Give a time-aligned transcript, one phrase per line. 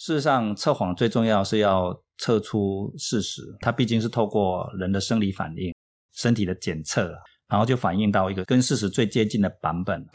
[0.00, 3.42] 事实上，测谎最重要是要测出事实。
[3.58, 5.74] 它毕竟是透过人的生理反应、
[6.14, 7.12] 身体的检测，
[7.48, 10.06] 然后就反映到一个跟事实最接近的版本。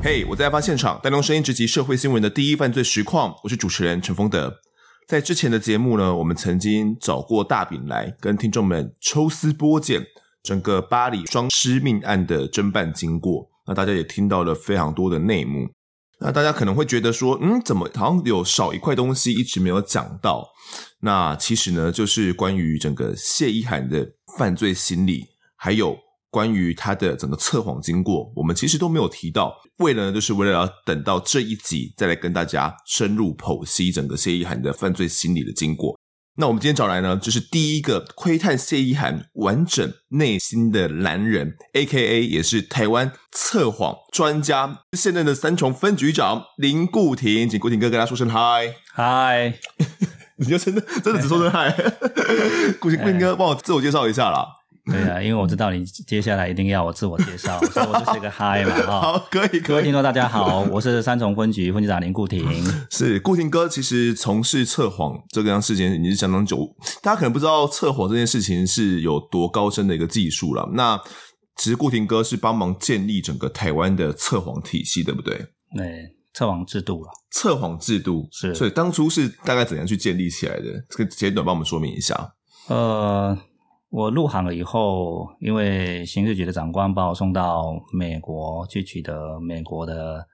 [0.00, 3.34] 嘿我在案发现场，带动声音直击社会新闻的第一犯罪实况。
[3.42, 4.60] 我是主持人陈丰德。
[5.08, 10.06] 在之前的节目呢，我们曾经找过大饼来跟听众们抽丝剥茧。
[10.42, 15.68] 整个巴黎双尸命案的侦办经过，那大家也听到了非常多的内幕。
[16.18, 20.44] 那大家可能会觉得说，嗯，怎么好像有少一块东西一直没有讲到？
[21.02, 24.06] 那其实呢，就是关于整个谢依涵的
[24.36, 25.24] 犯罪心理，
[25.56, 25.96] 还有
[26.30, 29.54] 关于他的整个测谎经过，我们其实都没有提到。
[29.78, 35.96] 为了呢，就是为了要等到这一集再来跟大家深入剖析整个谢依涵的犯罪心理的经过。
[36.36, 42.24] 那我们今天找来呢，就是第一个窥探谢依涵完整内心的男人，A.K.A.
[42.24, 49.58] 也是台湾测谎专家，现任的三重分局长林顾廷，请顾廷哥跟大家说声嗨，嗨，
[50.38, 51.70] 你就真的真的只说声 嗨，
[52.80, 54.46] 顾廷顾廷哥帮我自我介绍一下啦。
[54.90, 59.00] 对啊， 因为我知道你接下来一定要我自我介绍， 所以我就是一个嗨嘛，哈。
[59.00, 59.60] 好，可以，可以。
[59.60, 62.44] 各位听众大家好，我是三重分局分局长林顾廷。
[62.90, 66.66] 是顾廷哥，其实从事测谎这个样事情已经是相当久，
[67.02, 70.68] 大家可能不知道测谎这件事情是有多高深的一个技术了。
[70.74, 70.98] 那
[71.56, 75.34] 其实顾廷哥是帮忙建立整个台湾的测谎体系，对不对？
[75.76, 77.10] 对，测谎制度了。
[77.30, 80.84] 测谎制度是，所以当初是大概怎样去建立起来的？
[80.88, 82.32] 这个简短帮我们说明一下。
[82.68, 83.36] 呃。
[83.90, 90.24] 我入行了以后，因为刑事局的长官把我送到美国去取得美国的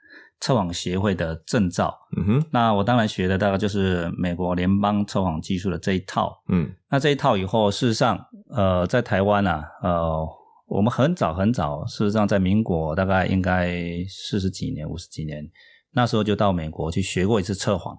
[0.41, 1.95] 测谎协会的证照。
[2.19, 6.43] 嗯哼，那我当然学的大概就是美国联邦测谎技术的这一套。
[6.49, 8.19] 嗯，那这一套以后，事实上，
[8.51, 10.29] 呃，在台湾啊，呃，
[10.67, 13.73] 我们很早很早，事实上在民国大概应该
[14.07, 15.43] 四十几年、五十几年，
[15.93, 17.97] 那时候就到美国去学过一次测谎。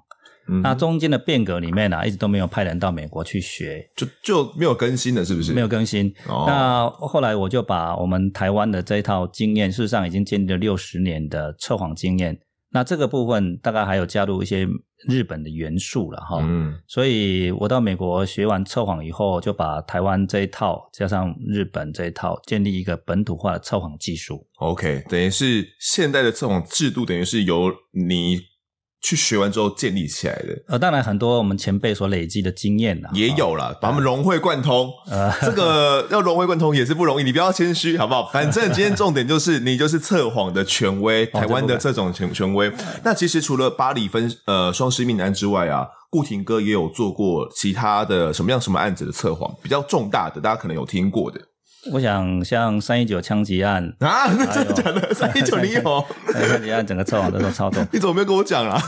[0.50, 5.52] 嗯、那中间的变革里面呢、啊，一直都没有派人到美国去学，就就没有更新了，是不是？
[5.52, 6.14] 没有更新。
[6.28, 12.40] 哦、那后来我就把我们台湾的这一套经验，事实上已经建立了六十年的测谎经验。
[12.70, 14.68] 那这个部分大概还有加入一些
[15.08, 16.40] 日本的元素了哈。
[16.42, 16.74] 嗯。
[16.88, 24.46] 所以我到美国学完测谎以后，就把台湾这一套加上日本这一套，建立一个本土化的测谎技术。
[24.60, 28.40] OK，等于是现代的测谎制度，等于是由你。
[29.02, 34.92] 去学完之后建立起来的，呃，当然很多我们前辈所累积的经验啦，也有啦，把他们融会贯通。
[35.10, 38.28] 呃， 这个要融会贯通也是不容易，你不要谦虚，好不好？
[38.34, 42.72] 反正今天重点就是你就是测谎的权威，台湾的这种权权威。
[43.04, 51.40] 那其实除了巴黎分呃双尸命案之外啊，顾廷哥也有做过其他的什么样什么案子的测谎，比较重大的，大家可能有听过的。
[51.92, 55.14] 我想像三一九枪击案啊，那真的假的？
[55.14, 56.06] 三一九你有？
[56.34, 58.82] 枪击案整个测谎都是操纵，你怎么没有跟我讲啊？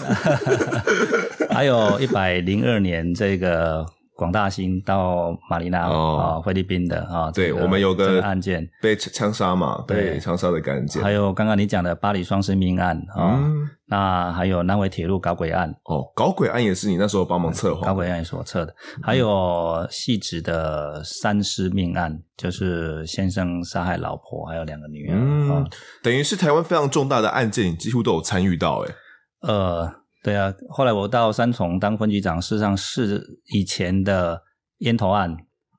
[1.49, 3.85] 还有一百零二年这个。
[4.19, 8.69] 广大兴到马尼拉啊，菲律宾的啊，对，我们有个案件。
[8.81, 11.01] 被枪杀嘛，对，枪杀的案件。
[11.01, 13.39] 还有刚刚你讲的巴黎双尸命案啊，
[13.85, 15.73] 那还有南回铁路搞鬼案。
[15.85, 18.75] 哦，搞鬼案也是你那时候帮忙策划，搞鬼案也是我策的。
[19.01, 25.65] 还有细致的三尸命案，就是先生杀害老婆还有两个女儿，
[26.03, 28.93] 等于是台湾非常重大的案件，你几乎都有参与到，诶
[29.43, 29.98] 呃。
[30.21, 34.41] 对啊，后来我到三重当分局长，事实上是以前的
[34.79, 35.31] 烟头案，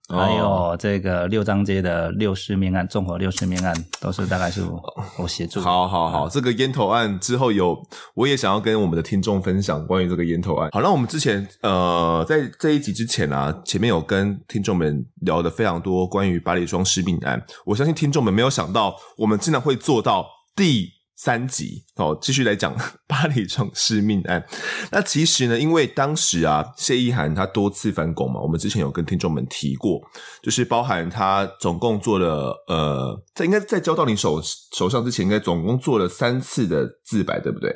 [0.09, 4.83] 哦、还有这个六张街的六尸命案，综合六尸命案，都是大概是我
[5.19, 5.61] 我协助。
[5.61, 7.79] 好好好，这个烟头案之后有，
[8.15, 10.71] 我也想要跟我们的听众分享关于这个烟头案。
[10.73, 20.25] 好，那我们之前呃，在这一集之前啊，前面有跟听众们聊的非常多关于八里庄尸命案，我相信听众们没有想到，我们竟然会做到
[20.57, 21.00] 第。
[21.23, 22.75] 三集哦，继续来讲
[23.07, 24.43] 巴黎城市命案。
[24.91, 30.01] 那其实呢，因为当时啊，谢依涵他多次翻供嘛，我们之前有跟听众们提过，
[30.43, 34.41] 就是包含他总共做了呃，在应该在交到你手
[34.75, 37.71] 手上之前，应该总共做了三次的自白，对不对？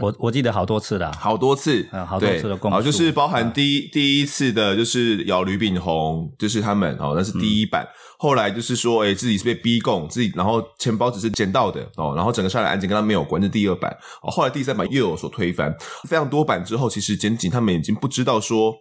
[0.00, 7.84] 我我记得好多次了，好多次，嗯，好多次的供述，好，就是包含第一、嗯、第一次的，就是姚吕炳宏，就是他们哦，那是第一版。
[7.84, 13.90] 嗯后来就是说，诶自己是被逼供，自己然后钱包只是捡到的哦，然后整个杀人案件跟他没有关，这是第二版。
[14.22, 15.74] 哦，后来第三版又有所推翻，
[16.08, 18.74] 非常多版之后，其实检警他们已经不知道说，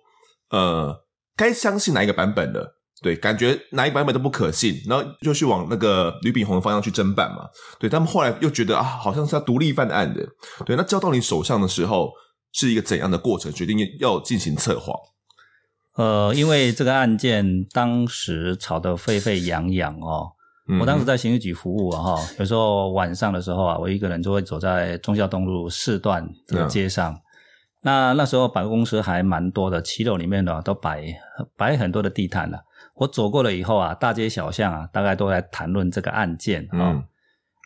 [0.51, 0.95] 呃，
[1.35, 2.79] 该相信哪一个版本了。
[3.01, 7.49] 对，感觉哪一版本都不可信，然后就去往那个吕炳宏的方向去侦办嘛。
[7.79, 10.23] 对，他们后来又觉得啊，好像是要独立犯案的。
[10.65, 12.11] 对，那交到你手上的时候
[12.51, 13.51] 是一个怎样的过程？
[13.51, 14.95] 决定要进行测谎。
[15.95, 20.31] 呃，因为这个案件当时吵得沸沸扬扬哦，
[20.79, 27.11] 我当时在刑事局服务啊，哈，有时候晚上的时候啊，我一个人就会走在中孝东路四段这个街上。
[27.13, 27.21] 嗯、
[27.81, 31.03] 那那时候百货公司还蛮多的，骑楼里面呢都摆
[31.57, 32.59] 摆很多的地毯了。
[33.01, 36.93] 我走过了以后啊，大街小巷啊，大概都在谈论这个案件啊。
[36.93, 37.03] 嗯、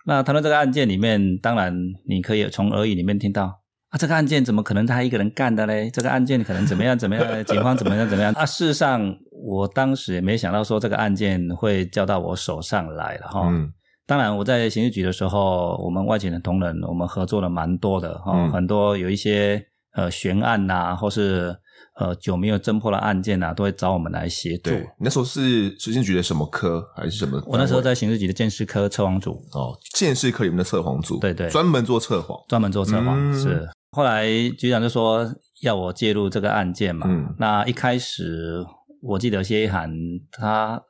[0.05, 1.75] 那谈论这个案件里面，当然
[2.07, 5.89] 你可以从耳语里面听到啊，这个案件怎么可能他一个人干的嘞？
[5.91, 7.25] 这个案件可能怎么样怎么样？
[7.43, 8.31] 警方怎么样怎么样？
[8.33, 9.15] 啊，事实上。
[9.47, 13.47] 我当时也没想到说这个案件会交到我手上来了哈。
[13.47, 13.71] 嗯，
[14.07, 21.55] 当然我在刑事局的时候，我们外勤的同仁，我们合作了蛮多的哈，嗯、很多有一些呃悬案呐、啊，或是
[21.95, 24.69] 呃久没有侦破的案件呐、啊，都会找我们来协助。
[24.69, 27.41] 对，那时候是刑事局的什么科还是什么？
[27.45, 29.41] 我那时候在刑事局的鉴识科测谎组。
[29.53, 31.19] 哦，鉴识科里面的测谎组。
[31.19, 33.67] 对对，专门做测谎，专门做测谎、嗯、是。
[33.91, 34.27] 后来
[34.57, 35.25] 局长就说
[35.61, 38.65] 要我介入这个案件嘛，嗯、那一开始。
[39.07, 39.91] 我记得谢一涵
[40.31, 40.81] 他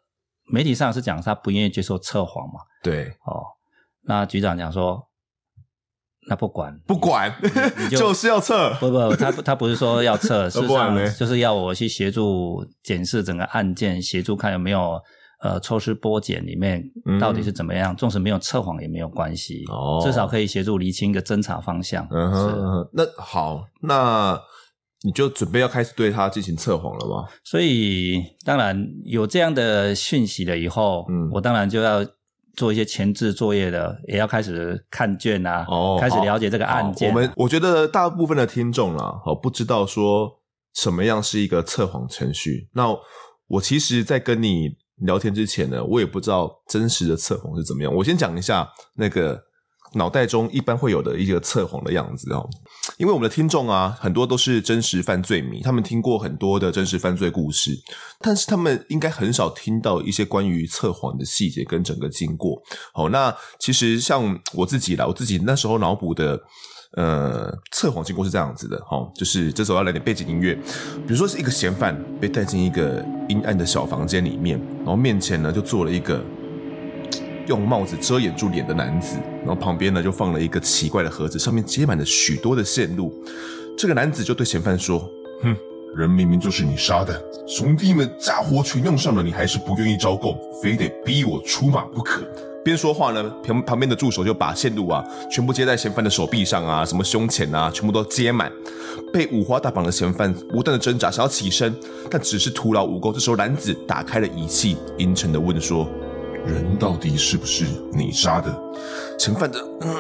[0.50, 2.62] 媒体上是讲他不愿意接受测谎嘛？
[2.82, 3.44] 对，哦，
[4.04, 5.06] 那局长讲说，
[6.28, 7.34] 那不管不管，
[7.78, 8.74] 你 就就是要测。
[8.80, 15.00] 不不，他他不是说要测， 事实上就是要我去协助检视整个案件，协助看有没有
[15.42, 16.84] 呃抽丝剥茧里面
[17.20, 22.08] 到底是怎么样，纵使没有测谎也没有关系，哦，至少可以协助厘清一个侦查方向。
[22.12, 24.40] 嗯哼，那好，那。
[25.04, 27.28] 你就准备要开始对他进行测谎了吗？
[27.44, 32.04] 所以当然有这样的讯息了以后，嗯，我当然就要
[32.56, 37.14] 做一些前置作业的，也要开始看卷啊，哦，开始了解这个案件啊。
[37.14, 40.42] 我们我觉得大部分的听众啊，哦，不知道说
[40.74, 42.70] 什么样是一个测谎程序。
[42.74, 42.88] 那
[43.48, 47.94] 我其实，在跟你聊天之前呢，我也不知道真实的测谎是怎么样。
[47.94, 49.44] 我先讲一下那个。
[49.96, 52.48] 脑袋中一般会有的一个测谎的样子哦，
[52.98, 57.72] 因为我们的听众啊，很多都是真实犯罪迷，他们听过很多的真实犯罪故事，
[58.20, 62.62] 但是他们应该很少听到一些关于测谎的细节跟整个经过。
[62.94, 66.40] 好，那其实像我自己啦，我自己那时候脑补的
[66.98, 70.54] 呃测谎经过是这样子的，哈，就是这时候要来点背景音乐，
[71.08, 76.22] 比如说是一个嫌犯被带进一个阴暗的小房间里面，然后面前呢就坐了一个。
[77.48, 83.14] 用帽子遮掩住脸的男子，然后旁边呢就放了一个奇怪的盒子，上面接满了许多的线路。
[83.78, 85.00] 这个男子就对嫌犯说
[85.44, 85.56] ：“哼，
[85.96, 92.22] 人明明就是你杀的，兄弟们家伙全用上了，你还是不愿意招供，非得逼我出马不可。
[92.66, 98.52] ”边说话呢，旁旁边的助手就把线路啊全部接在嫌犯的手臂上啊，什么胸前啊，全部都接满。
[99.14, 101.76] 被五花大绑的嫌犯不断的挣扎，想要起身，
[102.10, 103.14] 但只是徒劳无功。
[103.14, 105.88] 这时候男子打开了仪器，阴沉的问说。
[106.46, 108.54] 人到底是不是你杀的？
[109.18, 109.96] 嫌犯的嗯，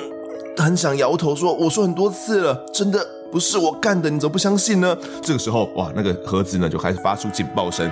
[0.57, 7.89] 很想摇头说：“我说很多次了，真的不是我干的，你怎么不相信呢？”这个时候，哇，那个盒子呢就开始发出警报声，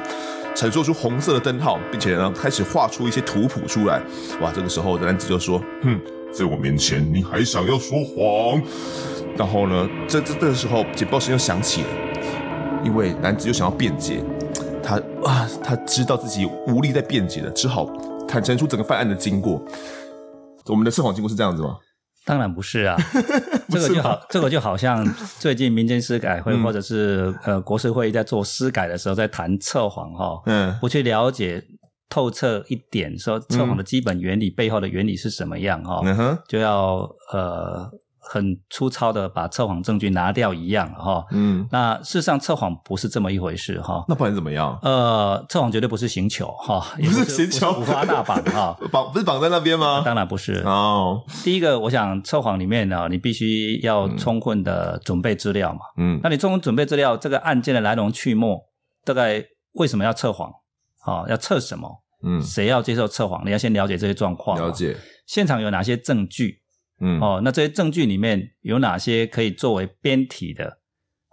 [0.55, 4.01] 闪烁出红色的灯号，并且呢开始画出一些图谱出来。
[4.41, 5.99] 哇，这个时候的男子就说：“哼，
[6.33, 8.61] 在我面前你还想要说谎？”
[9.37, 11.87] 然后呢，这这这个时候警报声又响起了，
[12.83, 14.23] 因为男子又想要辩解，
[14.83, 17.87] 他啊，他知道自己无力再辩解了，只好。
[18.33, 19.63] 坦陈出整个犯案的经过，
[20.65, 21.77] 我们的测谎经过是这样子吗？
[22.25, 22.97] 当然不是啊，
[23.69, 25.07] 这个就好，这个就好像
[25.37, 31.63] 最近民间司改会或者是呃国是会在做司改的时候在谈测谎哈，嗯，不去了解
[32.09, 37.87] 透彻一点，说测谎的基本原理背后的原理是什么样哈，嗯哼，就要呃。
[38.23, 44.77] 很粗糙的把测谎证据拿掉一样哈，嗯，那事实上测谎不是这么一回事哈，那不然怎么样？
[44.81, 50.01] 呃，测谎绝对不是刑求哈， 不是刑求，五花大绑哈，绑不是绑在那边吗？
[50.05, 51.21] 当然不是哦。
[51.43, 58.47] 第一个，我想测谎里面呢，你必须要充分的准备资料嘛，嗯，那你充分准备资料，这个案件的来龙去脉，
[59.05, 60.49] 大概为什么要测谎？
[61.05, 61.89] 啊，要测什么？
[62.25, 63.43] 嗯，谁要接受测谎？
[63.45, 64.95] 你要先了解这些状况，了解
[65.27, 66.62] 现场有哪些证据。
[67.03, 70.79] 嗯，哦，那这些证据里面有哪些可以作为编题的？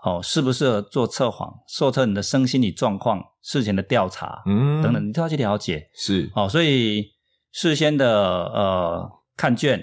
[0.03, 1.49] 哦，适不适合做测谎？
[1.69, 5.89] 受测人的身心理状况、事前的调查，嗯，等等，你都要去了解。
[5.95, 7.05] 是，哦，所以
[7.53, 9.81] 事先的呃看卷，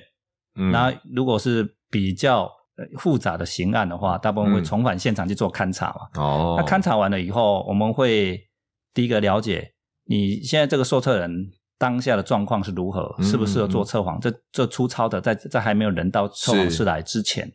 [0.56, 2.52] 嗯，那如果是比较
[3.00, 6.22] 复杂的刑案的话，大部分会重返现场去做勘查嘛。
[6.22, 8.40] 哦，那勘查完了以后，我们会
[8.94, 9.72] 第一个了解
[10.06, 11.52] 你现在这个受测人。
[11.78, 13.16] 当下的状况是如何？
[13.22, 14.18] 适不适合做测谎？
[14.18, 17.54] 嗯嗯、这这粗糙的，在在还没有人到测谎室来之前，是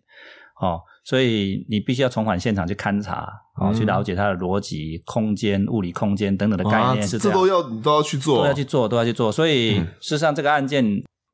[0.61, 3.29] 哦，所以你必须要重返现场去勘查，
[3.61, 7.37] 哦，嗯、去了解它的逻辑、空间、物理空间等等的概念是这样。
[7.37, 9.33] 这都要你都要去做，都要去做，都要去做。
[9.33, 10.85] 所以，嗯、事实上，这个案件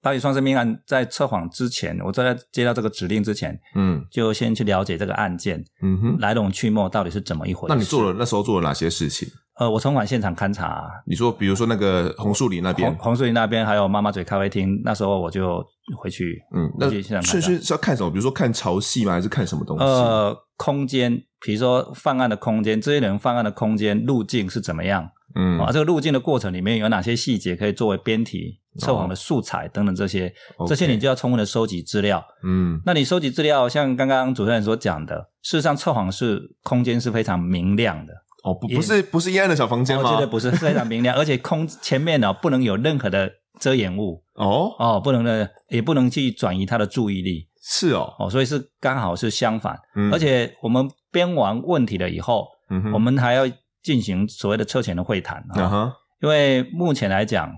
[0.00, 7.74] 大宇双生命案在测谎之前，我在接到这个指令之前，嗯，就先去了解这个案件，嗯哼，来龙去脉到底是怎么一回事。
[7.74, 9.28] 那你做了那时候做了哪些事情？
[9.58, 10.88] 呃，我重返现场勘查。
[11.04, 15.64] 你说，比如说那个红树林那边，红树林那边还有妈妈嘴咖啡厅，那时候我就
[15.96, 16.40] 回去。
[16.54, 16.88] 嗯，那
[17.20, 18.08] 顺序是要看什么？
[18.08, 19.12] 比如说看潮汐吗？
[19.12, 19.84] 还是看什么东西？
[19.84, 25.10] 呃，空间，比如说犯案的空间，这些人犯案的空间路径是怎么样？
[25.34, 32.24] 嗯，啊，这个路径的过程里面有哪些细节可以作为编题、测谎的素材等等这些，哦、这些你就要充分的收集资料。
[32.44, 38.12] 嗯，那你收集资料，像刚刚主持人所讲的，事实上测谎是空间是非常明亮的。
[38.44, 40.10] 哦，不，不是，不是阴暗的小房间吗？
[40.10, 44.22] 绝对不是，非常明亮， 而且空前面呢不能有任何的遮掩物。
[44.34, 47.48] 哦哦，不能的，也不能去转移他的注意力。
[47.62, 49.78] 是哦，哦，所以是刚好是相反。
[49.96, 53.44] 嗯，而且我们编完问题了以后，嗯哼，我们还要
[53.82, 55.44] 进行所谓的车前的会谈。
[55.50, 55.92] 啊哈，
[56.22, 57.52] 因为目前来讲，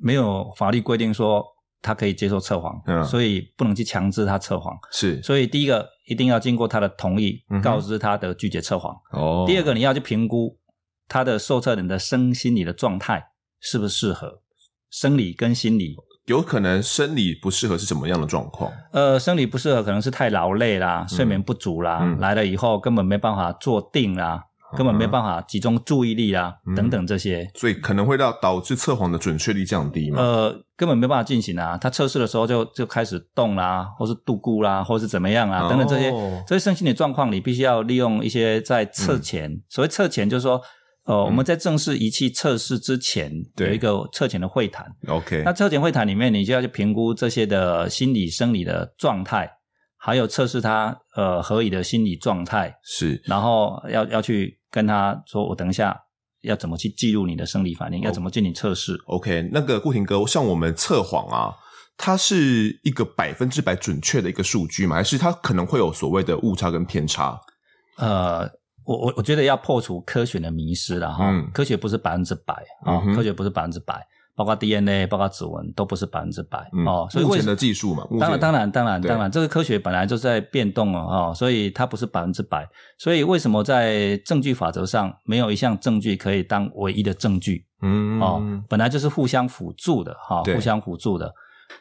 [0.00, 1.44] 没有法律规定说。
[1.84, 4.74] 他可以接受测谎，嗯，所以不能去强制他测谎。
[4.90, 8.96] 是，所以第一个一定要经过他的同意，告知他的拒绝测谎。
[9.12, 10.58] 哦，第二个你要去评估
[11.06, 13.22] 他的受测人的身心理的状态
[13.60, 14.40] 是不是适合，
[14.90, 15.94] 生理跟心理。
[16.24, 18.72] 有可能生理不适合是什么样的状况？
[18.92, 24.42] 呃，生理不适合可能是太劳累啦，睡眠不足啦，嗯，来了以后根本没办法坐定啦。
[24.76, 30.20] 根本没办法集中注意力啊，嗯、等等这些，所以可能会到导致测谎的准确率降低嘛？
[30.20, 31.78] 呃，根本没办法进行啊。
[31.78, 40.60] 他测试的时候就就开始动啦，或是度咕啦，或是怎么样啊，等等这些，哦、这些身心的状况，你必须要利用一些在测前，嗯、所谓测前就是说，
[41.04, 44.86] 呃，嗯、我们在正式仪器测试之前有一个测前的会谈。
[45.08, 49.50] OK，那测前会谈里面，你就要去评估这些的心理生理的状态。
[49.96, 55.96] 还有测试他呃合理的心理状态是，然后要要去跟他说，我等一下
[56.42, 61.54] 要怎么去记录你的生理反应，哦、要怎么进行测试？OK，那个顾廷哥，像我们测谎啊，
[61.96, 64.96] 它是一个百分之百准确的一个数据吗？
[64.96, 67.40] 还是它可能会有所谓的误差跟偏差？
[67.98, 68.40] 呃，
[68.84, 72.52] 我我我觉得要破除科学的迷失了哈，嗯、科学不是百分之百
[72.84, 74.04] 啊，嗯、科学不是百分之百。
[74.36, 77.06] 包括 DNA，包括指纹，都不是百分之百哦。
[77.08, 82.68] 所以目前的技术嘛，当然，当然，当然，当然，这个科学本来就在变动哦，所以它不是百分之百。
[82.98, 87.64] 所以为什么在证据法则上没有一项证据可以当唯一的证据？
[87.82, 91.32] 嗯，哦，本来就是互相辅助的哈，互相辅助的。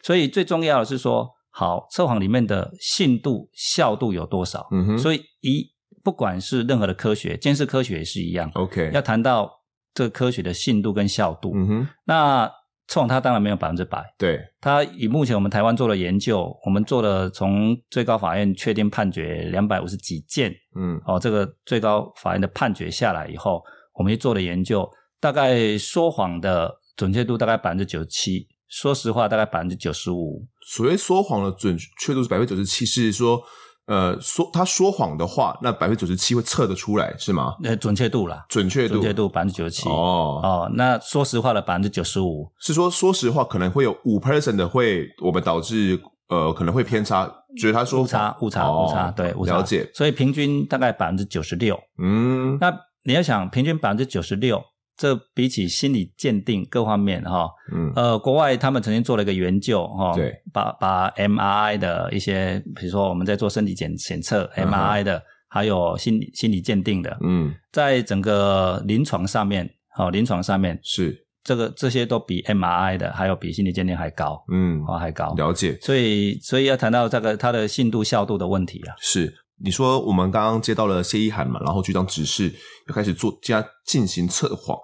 [0.04, 4.68] 所以最重要的是说，好，测谎里面的信度、效度有多少？
[4.72, 4.98] 嗯哼。
[5.00, 5.68] 所以一
[6.04, 8.52] 不管是任何的科学，监视科学也是一样。
[8.54, 9.63] OK，要谈到。
[9.94, 12.52] 这个科学的信度跟效度，嗯哼，那
[12.88, 30.46] 测谎它当然没有百分之百，对，它以目前我们台湾做的研究，我们做了从最高法院确定判决两百五十几件，嗯，哦，这个最高法院的判决下来以后，我们去做的研究，大概说谎的准确度大概百分之九十七，说实话大概百分之九十五。
[30.68, 33.42] 所谓说谎的准确度是百分之九十七，是说。
[33.86, 37.56] 呃，说他说谎的话，那百分之九十七会测得出来，是吗？
[37.64, 39.90] 呃，准确度啦，准确度，准确度百分之九十七。
[39.90, 49.58] 哦哦，那说实话的百分之九十五，是说说实话可能会有五 percent 的会，我们导致呃可能会偏差，觉得他说误差误差误差，对，误差。
[49.58, 49.90] 了解。
[49.94, 51.78] 所以平均大概百分之九十六。
[52.02, 52.74] 嗯，那
[53.04, 54.64] 你要想平均百分之九十六。
[54.96, 71.22] 这比起心理鉴定各方面哈，嗯，呃，国外他们曾经做了一个研究哈，对，把把 MRI 的一些，比如说我们在做身体检检测 MRI 的，还有心理心理鉴定的，嗯，在整个临床上面，好，临床上面是。
[71.44, 79.34] 这个这些都比 MRI 的还有比心理鉴定还高，嗯，哦还高，了解，所以所以要谈到这个它的信度效度的问题啊，是。
[79.64, 82.54] 你说我们刚刚接到了谢依涵嘛，然后局长指示
[82.88, 84.78] 要开始做加进行测谎，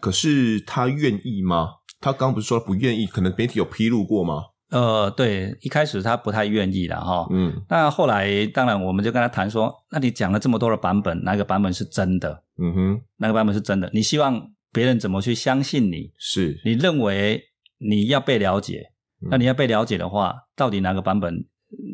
[0.00, 1.68] 可是他愿意吗？
[2.00, 3.04] 他刚刚不是说不愿意？
[3.06, 4.44] 可能媒体有披露过吗？
[4.70, 7.26] 呃，对，一开始他不太愿意的哈。
[7.30, 12.42] 嗯，那后来当然我们就跟他谈说，那你讲了这么多的版本，哪个版本是真的？
[12.58, 13.90] 嗯哼，哪个版本是真的？
[13.92, 16.12] 你希望别人怎么去相信你？
[16.16, 17.42] 是你认为
[17.78, 18.92] 你要被了解？
[19.30, 21.44] 那你要被了解的话，到底哪个版本？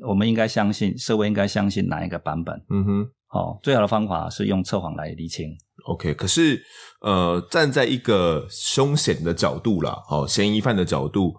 [0.06, 2.54] 我们应该相信，社会应该相信哪一个版本？
[2.70, 5.56] 嗯哼，哦，最好的方法是用测谎来厘清。
[5.86, 6.60] OK，可是，
[7.00, 11.34] 呃，站在一个凶险的角度啦，哦，嫌疑犯的角度，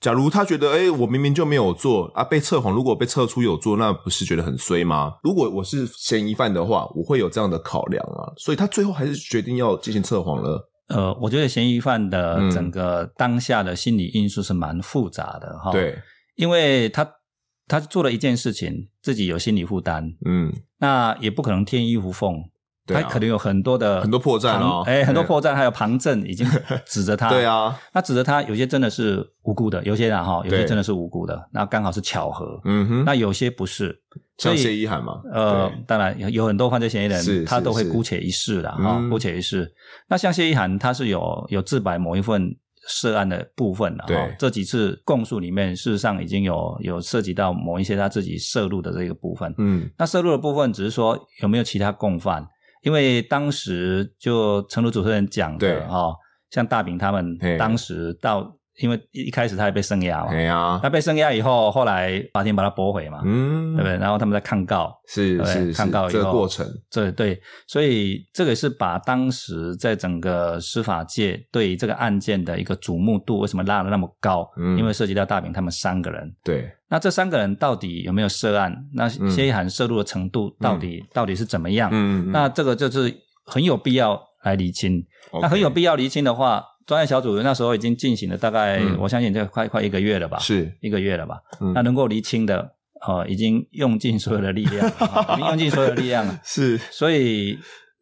[0.00, 5.14] 假如他觉得，哎，我明明就没有做啊，被测谎，如果被测出有做，那不是觉得很衰吗？
[5.22, 10.70] 如果我是嫌疑犯的话，我会有这样的考量啊，所以他最后还是决定要进行测谎了。
[10.88, 15.98] 呃，我觉得嫌疑犯的整个当下的心理因素是蛮复杂的哈，对，
[16.36, 17.06] 因为他。
[17.68, 22.42] 他做了一件事情，自己有心理负担，嗯，那也不可能天衣无缝，
[22.86, 26.46] 他可能有很多的很多破绽哦，哎，很多破绽，还有旁证已经
[26.84, 34.02] 指着他， 对啊，那指着他，有些真的是无辜的，有些人哈，有些真的是无辜的，那刚好是巧合，嗯哼，那有些不是，
[34.38, 39.72] 像谢依涵嘛，呃，当然有有很多犯罪嫌疑人，他都会姑且一试的哈，姑且一试。
[40.08, 42.54] 那像谢依涵，他是有有自白某一份
[42.88, 49.54] 涉案的部分了哈，这几次供述里面，事实上已经有有涉及到某一些他自己涉入的这个部分。
[49.58, 52.46] 嗯，那涉入的部分只是说有没有其他共犯，
[52.82, 56.14] 因为当时就成都主持人讲的哈，
[56.50, 58.56] 像大饼他们当时到。
[58.80, 63.98] 因为一开始他也被声押嘛，对啊，他被声押以后，后来法庭把他驳回嘛，嗯，对不对？
[63.98, 74.50] 然后他们在抗告，是是是，抗告以后这个过程，对对，所以这个是把当时在整个司法界对这个案件的一个瞩目度为什么拉得那么高？
[74.56, 78.74] 嗯，因为涉及到大炳他们三个人，对，那这三个人到底有没有涉案？
[78.94, 81.90] 那谢一涵涉入的程度到底到底是怎么样？
[81.92, 83.14] 嗯，那这个就是
[83.44, 85.04] 很有必要来厘清。
[85.42, 86.64] 那很有必要厘清的话。
[86.86, 91.36] 专业小组那时候已经进行了大概，嗯、我相信这快快一个月了吧，是一个月了吧。
[91.60, 92.72] 嗯、那能够厘清的，
[93.06, 96.38] 哦，已经用尽所有的力量，已经用尽所有的力量了。
[96.44, 97.58] 是，所以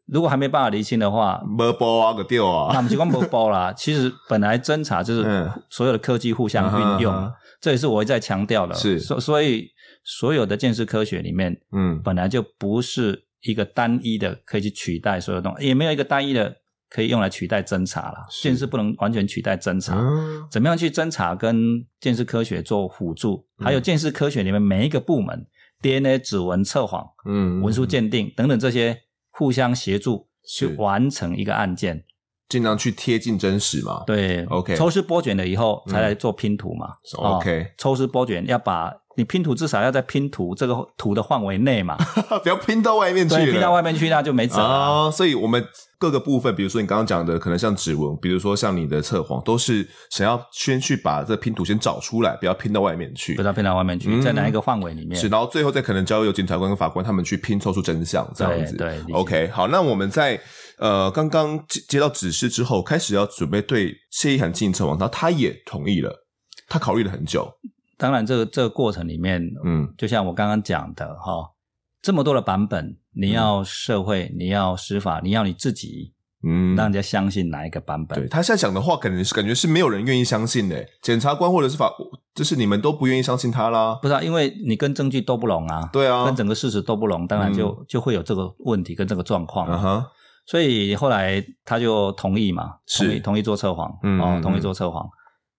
[0.07, 3.73] 如果还没办法厘清的话，没包啊个掉啊，那么就光没包啦。
[3.77, 8.75] 其实本来侦查就是所有的科技互相运用，嗯、这也是我一再强调的。
[8.75, 9.69] 是，所所以
[10.05, 16.57] 所有的建识科学里面，嗯，本来就不是一个单一的可以去取代所有东西，也没有一个单一的。
[16.91, 19.97] 可以用来取代侦查了，鉴识不能完全取代侦查。
[19.97, 23.47] 嗯、怎么样去侦查跟鉴识科学做辅助？
[23.59, 25.47] 嗯、还有鉴识科学里面每一个部门
[25.81, 32.05] ，DNA、指纹测谎、嗯，文书鉴定等等这些互相协助去完成一个案件，
[32.49, 34.03] 尽量去贴近真实嘛。
[34.05, 34.75] 对，OK。
[34.75, 36.89] 抽丝剥茧了以后才来做拼图嘛。
[37.17, 37.73] 嗯、OK。
[37.79, 38.93] 抽丝剥茧要把。
[39.21, 41.95] 你拼图至少要在拼图这个图的范围内嘛，
[42.43, 43.53] 不要拼到外面去。
[43.53, 44.65] 拼到外面去那就没辙了。
[44.65, 45.63] 啊，所以我们
[45.99, 53.35] 各个部分，比如说你刚刚讲的，可能像指纹，比如说像你的测谎，都是想要先去把这拼图先找出来，不要拼到外面去。
[53.35, 55.21] 不要拼到外面去，在哪一个范围里面？
[55.21, 58.75] 是，然后最后再可能交由检察官跟法官他们去拼凑出真相，这样子。
[58.79, 60.41] 对，对，OK，好，那我们在
[60.79, 66.25] 呃刚刚接接到指示之后，开始要准备对谢一涵进行测谎，然后他也同意了，
[66.67, 67.53] 他考虑了很久。
[68.01, 71.53] 当然，这个这个过程里面，嗯，就像我刚刚讲的哈，
[72.01, 78.19] 这么多的版本，你要社会，嗯、你要司法，你要你自己，嗯，让人家相信哪一个版本？
[78.19, 80.83] 对，他现在讲的话，可能是感觉是没有人愿意相信的。
[81.03, 81.93] 检察官或者是法，
[82.35, 83.99] 就是你们都不愿意相信他啦。
[84.01, 89.69] 不是啊，因为你跟证据都不拢啊，对啊，跟整个事实都不拢，当然就、嗯、就会有这个问题跟这个状况。
[89.71, 90.05] 嗯哼，
[90.47, 95.07] 所以后来他就同意嘛，同意是同意做测谎，嗯，哦，同意做测谎。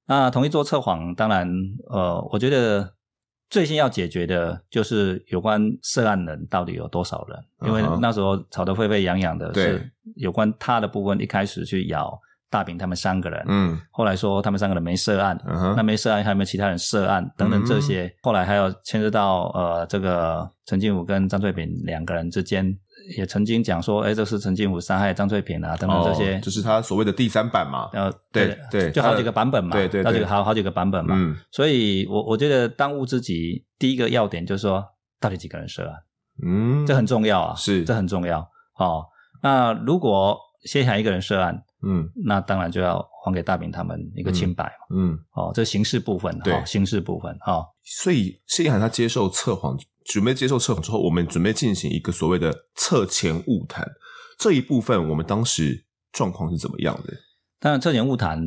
[0.07, 1.47] 那同意做测谎，当然，
[1.89, 2.93] 呃，我觉得
[3.49, 15.39] 最先要解决的就是有关涉案人到底有多少人，因为那时候吵得沸沸扬扬的是有关他的部分，一开始去咬大饼他们三个人，嗯，后来说他们三个人没涉案，
[15.77, 22.77] 那没涉案还有没有其他人涉案等等这些，后来还有牵涉到呃这个陈进武跟张翠萍两个人之间。
[23.17, 27.89] 也曾经讲说，哎，这是陈进武杀害张翠萍啊，等等这些，就是他所谓的第三版嘛。
[27.93, 31.15] 呃，对对，就好几个版本嘛，对对，好几个好好几个版本嘛。
[31.17, 34.83] 嗯，所以我我觉得当务之急，第一个要点就是说，
[35.19, 35.95] 到底几个人涉案？
[36.45, 38.39] 嗯，这很重要啊，是，这很重要。
[38.77, 39.05] 哦，
[39.43, 44.95] 那如果先想一个人涉案，嗯，那当然就要还给大明他们一个清白嘛。
[44.95, 47.65] 嗯，哦，这刑事部分，对，刑事部分，哈。
[47.83, 49.77] 所以谢一涵他接受测谎。
[50.03, 53.87] 准备接受测谎之后，我们准备进行一个所谓的测前误谈。
[54.35, 57.13] 这一部分，我们当时状况是怎么样的？
[57.59, 58.43] 当然，测前误谈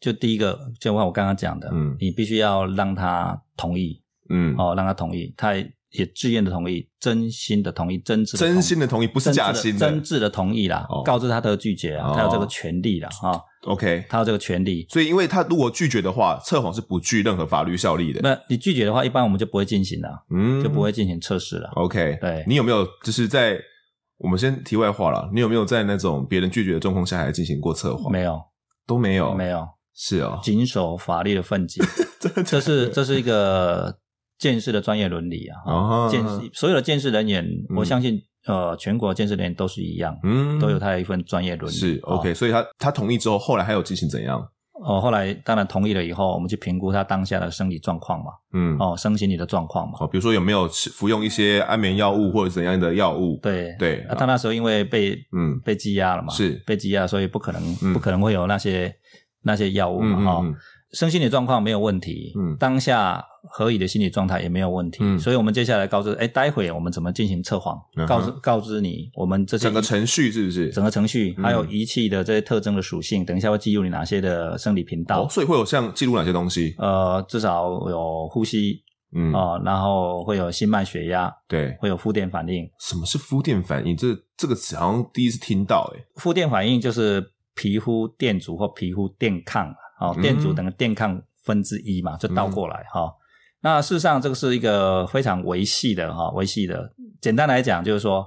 [0.00, 5.52] 就第一个，就像我刚刚讲的，嗯，你必须要让他同意，嗯，哦，让他同意，他
[5.92, 13.42] 也自愿的同意，真心的同意，真挚真心的同意，不是假心的，真挚的同意啦，哦、告知他的拒绝啊，哦、他有这个权利啦，哈、哦。
[13.64, 18.20] OK，他有这个权利，所以因为他如果拒绝的话，测谎是不具任何法律效力的。
[18.22, 21.68] 那你拒绝的话，一般我们就不会进行了，嗯，就不会进行测试了。
[21.74, 23.58] OK，对，你有没有就是在
[24.18, 25.28] 我们先题外话了？
[25.34, 28.12] 你有没有在那种别人拒绝的状况下还进行过测谎？
[28.12, 28.40] 没有，
[28.86, 31.82] 都没有，没有，是哦，谨守法律的分际，
[32.46, 33.98] 这是这是一个
[34.38, 35.72] 鉴识的专业伦理啊。
[35.72, 36.22] 啊，鉴
[36.52, 37.46] 所有的建设人员，
[37.76, 38.20] 我相信。
[38.46, 41.76] 呃，全国建设人员都是一样，嗯，都有他的一份专业伦理。
[41.76, 44.40] 是 OK，所以他他同意之后，后来还有进行怎样？
[44.86, 53.38] 哦，后来当然同意了以后，我们去评估他当下的生理状况嘛，嗯，哦，身心理的状况嘛，哦，比如说有没有吃服用一些安眠药物或者怎样的药物？
[53.42, 58.90] 对对，他那时候因为被嗯被羁押了嘛，是被羁押，所以不可能不可能会有那些
[59.42, 60.44] 那些药物嘛，哈。
[60.92, 70.70] 身心理状况没有问题，嗯，当下合理的心理状态也没有问题，嗯，所以我们接下来告知，哎，待会我们怎么进行测谎，嗯、告知告知你，我们这些整个程序是不是？
[70.70, 76.74] 整个程序还有仪器的这些特征的属性，嗯、等一下会记录你哪些的生理频道，哦，所以会有像记录哪些东西？
[76.78, 78.82] 呃，至少有呼吸
[79.14, 79.32] 嗯。
[79.32, 82.68] 哦，然后会有心脉血压，对，会有负电反应。
[82.80, 83.96] 什么是负电反应？
[83.96, 93.02] 这这个词好像第一次听到，诶负电反应就是皮肤电阻或皮肤电抗，哦，电阻等于电抗分之一嘛，就倒过来哈。
[93.02, 93.12] 嗯
[93.60, 96.92] 那事实上，这个是一个非常维系的哈，维系的。
[97.20, 98.24] 简单来讲，就是说，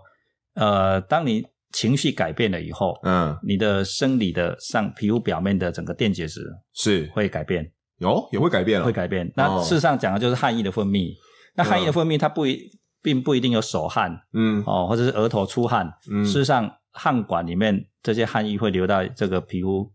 [0.56, 6.42] 呃，当你情绪改变了以后，嗯，你的生理的上皮肤表面的整个电解质
[6.74, 9.32] 是会改变，有也会改变了，会改变。
[9.34, 11.14] 那事实上讲的就是汗液的分泌。
[11.56, 12.70] 那汗液的分泌，它不一
[13.02, 15.90] 并不一定有手汗，嗯，哦，或者是额头出汗。
[16.12, 19.90] 嗯，事实上，汗管里面这些汗液会流到这个皮肤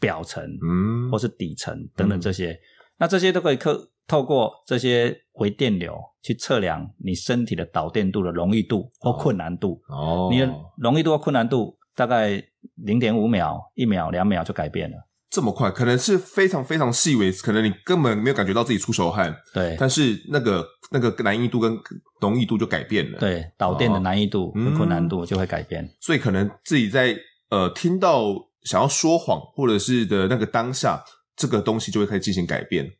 [0.00, 2.58] 表层，嗯，或是底层等等这些。
[2.98, 3.90] 那这些都可以克。
[4.08, 9.78] 透过这些微电流去测量你身体的导电度的容易度或困难度。
[9.86, 12.42] 哦，你的容易度或困难度大概
[12.76, 14.96] 零点五秒、一秒、两秒就改变了。
[15.28, 15.70] 这么快？
[15.70, 19.36] 可能是非常非常细微，可能你根本没有感觉到自己出手汗。
[19.52, 21.78] 对，但是那个那个难易度跟
[22.22, 23.18] 容易度就改变了。
[23.18, 25.84] 对，导电的难易度和困难度就会改变。
[25.84, 27.14] 哦，嗯，所以可能自己在
[27.50, 28.22] 呃听到
[28.62, 31.02] 想要说谎或者是的那个当下，
[31.36, 32.90] 这个东西就会开始进行改变。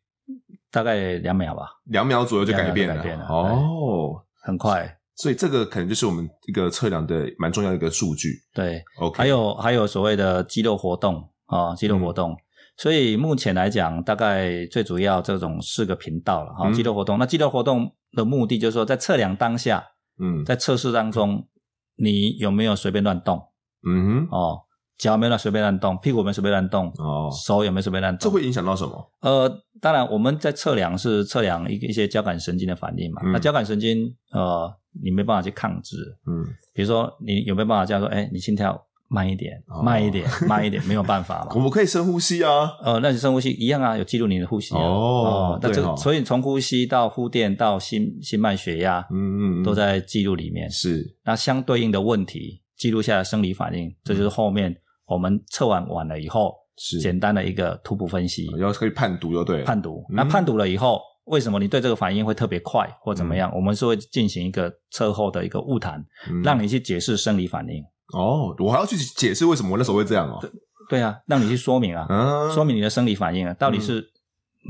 [0.71, 4.99] 大概两秒吧，两秒左右就改变了，改变了哦，很快。
[5.17, 8.35] 所以这个可能就是我们一个测量的蛮重要的一个数据。
[8.55, 9.17] 对，OK。
[9.17, 11.17] 还有还有所谓的肌肉活动
[11.47, 12.33] 啊、哦，肌肉活动。
[12.33, 12.37] 嗯、
[12.77, 17.17] 所以目前来讲，大概最主要这种四个频道了哈、哦，肌肉活动。
[17.17, 19.83] 嗯、那肌肉活动的目的就是说，在测量当下，
[20.21, 21.49] 嗯，在测试当中，
[21.97, 23.43] 你有没有随便乱动？
[23.85, 24.61] 嗯哼，哦。
[24.99, 28.29] 脚没有随便乱动，屁股没有随便乱动，哦，手也没有随便乱动？
[28.29, 29.13] 这会影响到什么？
[29.21, 29.49] 呃，
[29.81, 33.23] 当然我们在测量是测量一一些交感神经的反应嘛。
[33.25, 34.69] 嗯、那交感神经，呃，
[35.01, 41.53] 你没办法去抗制，嗯，比如说你有没有办法叫做，哎，你心跳慢一点，哦、慢一点， 慢一点，没有办法嘛。
[41.55, 44.81] 我们可以深呼吸啊，呃，那你深呼吸一样啊，有记录你的呼吸啊。
[44.83, 50.69] 哦，那这所以从呼吸到肤电到心心脉血压，嗯嗯，嗯都在记录里面。
[50.69, 54.77] 是，那相对应的问题记录下来生理反应，这就是后面。
[55.09, 59.65] 我们测完完了以后，是简单的一个图谱分析，然后可以判读，就对了。
[59.65, 63.51] 判读，那判读了以后，嗯、为什么你对这个反应会特别快，或怎么样？
[63.51, 65.99] 嗯、我们是会进行一个测后的一个晤谈，
[66.31, 67.83] 嗯、让你去解释生理反应。
[68.15, 70.39] 哦，我还要去解释为什么我那时候会这样哦？
[70.41, 70.51] 对，
[70.89, 74.07] 对啊，让你去说明啊，嗯、说明你的生理反应啊，到底是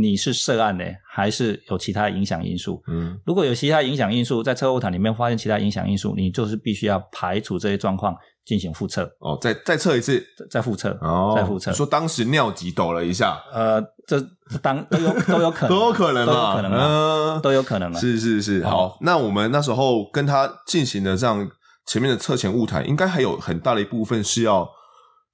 [0.01, 2.83] 你是涉案的，还是有其他影响因素？
[2.89, 8.17] 嗯，如果有其他影响因素，在测后谈里面发现其他影响因素，你就是必须要排除这些状况。
[8.49, 11.71] 进行复测哦，再再测一次，再复测哦，再复测。
[11.71, 14.19] 说当时尿急抖了一下，呃，这
[14.63, 17.95] 当都有都有可能，都有可能， 都有可能，嗯，都有可能。
[17.95, 21.47] 是是是，好，那我们那时候跟他进行的这样
[21.85, 24.67] 前面的测前物谈，应该还有很大的一部分是要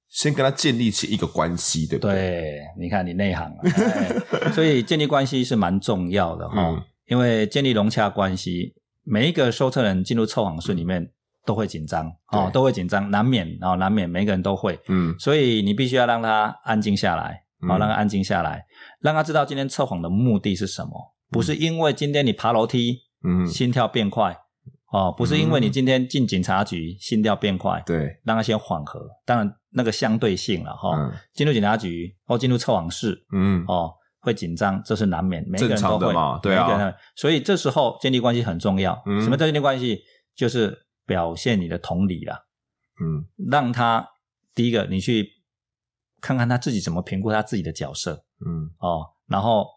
[0.09, 2.13] 先跟他建立起一个关系，对不对？
[2.13, 8.75] 对，你看你内行了，所以建立关系是蛮重要的哈，因为建立融洽关系，
[9.05, 11.13] 每一个收测人进入测谎室里面。
[11.45, 18.65] 都会紧张哦，都会紧张，难免哦，难免，每个人都会，嗯，所以你必须要让他安静下来，好，让他安静下来，
[18.99, 24.35] 让他知道今天测谎的目的是什么，不是因为今天你爬楼梯，嗯，心跳变快，
[24.91, 30.97] 哦，不是因为你今天进警察局心跳变快，对，让他先缓和，当然那个相对性了哈，
[31.33, 39.99] 进入警察局或进入测谎室，嗯，哦，会紧张，这是难免，每个人都会嘛，对啊，所以这时候建立关系很重要，什么叫建立关系？
[40.35, 40.81] 就是。
[41.05, 42.45] 表现你的同理啦，
[42.99, 44.07] 嗯，让他
[44.53, 45.29] 第一个你去
[46.19, 49.67] 看看他自己怎么评估他自己的角色，嗯，哦，然后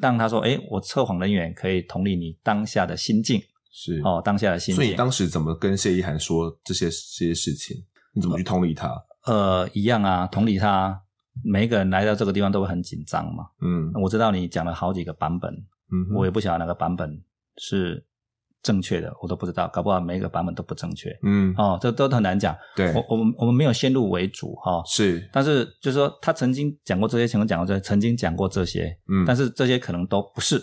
[0.00, 3.40] 让他说，哎，我测谎人员可以同理你当下的心境，
[3.72, 4.76] 是哦，当下的心境。
[4.76, 6.90] 所以你当时怎么跟谢一涵说这些这
[7.26, 7.76] 些事情？
[8.12, 8.90] 你怎么去同理他？
[9.24, 11.02] 呃，一样啊，同理他。
[11.44, 15.52] 每一个人来到这个地方都会很紧张嘛，嗯，我知道你讲了好几个版本，
[15.92, 17.22] 嗯，我也不晓得哪个版本
[17.58, 18.06] 是。
[18.66, 21.16] 正确的我都不知道，搞不好每一个版本都不正确。
[21.22, 22.52] 嗯，哦，这都很难讲。
[22.74, 24.78] 对，我我们我们没有先入为主哈。
[24.78, 28.98] 哦、是，但是就是说他曾经讲过这些，曾经讲过这些，曾经讲过这些。
[29.08, 30.60] 嗯，但是这些可能都不是。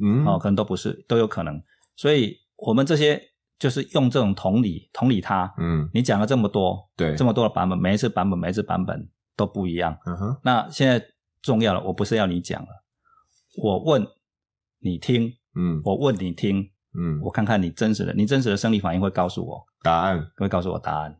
[0.00, 1.60] 嗯，哦，可能都不是，都有可能。
[1.96, 3.20] 所以我们这些
[3.58, 5.52] 就是用这种同理，同理他。
[5.58, 9.98] 嗯，你讲了这么多，对，这么多的版本，每一次版本，每一次版本都不一样。
[10.06, 10.36] 嗯哼。
[10.44, 11.04] 那现在
[11.42, 12.68] 重要了，我不是要你讲了，
[13.60, 14.06] 我问
[14.78, 15.32] 你听。
[15.56, 16.70] 嗯，我问你听。
[16.98, 19.64] 嗯，我看看你真实的，你真实的生理反应会告诉我。
[19.82, 21.16] 答案，会告诉我答案。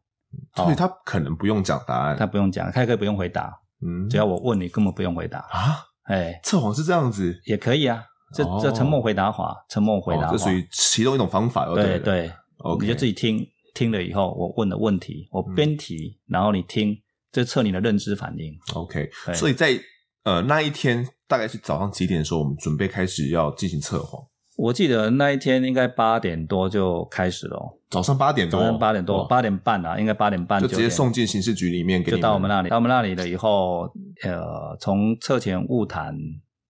[0.56, 3.52] 所以他可能不用讲答案，他不用讲，他也可以不用回答。
[3.86, 5.38] 嗯，只要我问你，根本不用回答。
[5.38, 5.84] 啊。
[6.04, 8.02] 哎，测谎是这样子，也可以啊。
[8.34, 11.66] 这这沉默回答法，沉默回答法，这属于其中一种方法。
[11.72, 12.32] 对对，
[12.80, 16.96] 你就自己听听了以后，我问的问题，我边提，然后你听，
[17.30, 18.52] 这测你的认知反应。
[18.74, 19.78] OK，所以在
[20.24, 24.20] 呃，那一天大概是早上几点的时候，我们准备开始要进行测谎。
[24.56, 32.68] 我记得那一天应该八点多就开始了，早上八点多，早上八点多，八点半啊，应该八点半就直接送进刑事局里面给，就到我们那里。
[32.68, 36.16] 到我们那里了以后，呃，从测前误谈、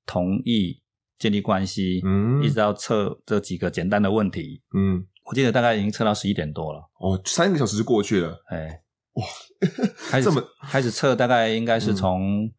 [0.07, 0.81] 同意、
[1.19, 6.81] 建立关系，嗯，一直到测这几个简单的问题，嗯，我记得大概已经测到十一点多了。
[7.01, 8.81] 哦，三个小时就过去了，哎，
[9.13, 9.25] 哇，
[10.11, 12.51] 开始 这么开始测，大概应该是从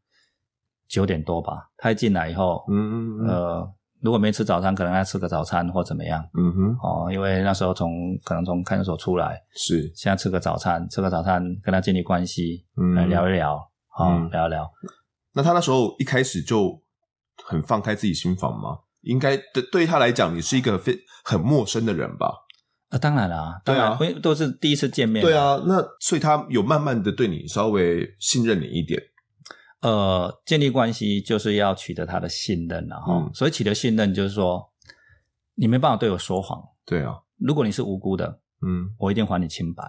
[0.88, 1.71] 九点多吧。
[1.77, 3.27] 他一进来以后，嗯嗯。
[3.27, 3.73] 呃。
[4.05, 6.23] 如果没吃早餐，可能要吃个早餐或怎么样。
[6.37, 14.71] 嗯哼，哦，因为那时候从可能从看守所出来，是现在吃个早餐，吃个早餐跟他建立关系，嗯，来聊一聊，好、聊一聊。
[15.33, 16.79] 那他那时候一开始就
[17.43, 18.77] 很放开自己心房吗？
[19.01, 22.31] 应该对对于他来讲，你是一个非很陌生的人吧？
[22.89, 25.25] 啊，当然啦，当然，对啊，都是第一次见面。
[25.25, 29.01] 对啊，那所以他有慢慢的对你稍微信任你一点。
[29.86, 33.17] 呃，建立关系就是要取得他的信任了哈。
[33.19, 34.74] 嗯、所以取得信任就是说，
[35.54, 36.60] 你没办法对我说谎。
[36.84, 39.84] 对啊，如果你是无辜的，嗯，我一定还你清白。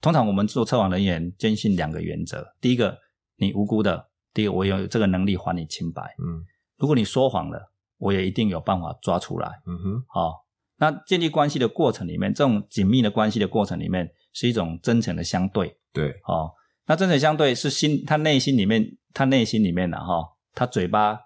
[0.00, 2.98] 通常我们做测谎人员坚信两个原则：第一个，
[3.36, 6.02] 你无辜的；第二个，我有这个能力还你清白。
[6.18, 6.42] 嗯，
[6.76, 9.48] 如果你说谎了，我也一定有办法抓出来。
[9.66, 10.34] 嗯哼，好、哦，
[10.78, 15.78] 那建立关系的过程里面，这种紧密的关系的过程里面，是一种真诚的相对。
[15.92, 16.50] 对，好、哦。
[16.86, 20.22] 那真诚相对是心，他内心里面，他内心里面的哈，
[20.54, 21.18] 他嘴巴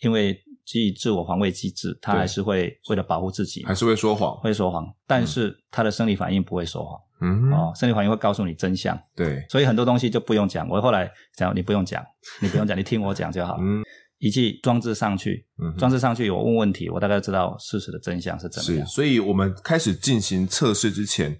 [0.00, 12.04] 因为基于自我防卫机制，他还是会为了保护自己，还是会说谎，会说谎，但是他的生理反应不会说谎，嗯，哦，生理反应会告诉你真相，对，所以很多东西就不用讲，我后来讲你不用讲，
[12.40, 13.82] 你不用讲，你听我讲就好， 嗯，
[14.18, 21.38] 仪器装置上去，嗯，装置上去，我问问题，我大概知道事实的真相是怎么样，是，所以我们开始进行测试之前，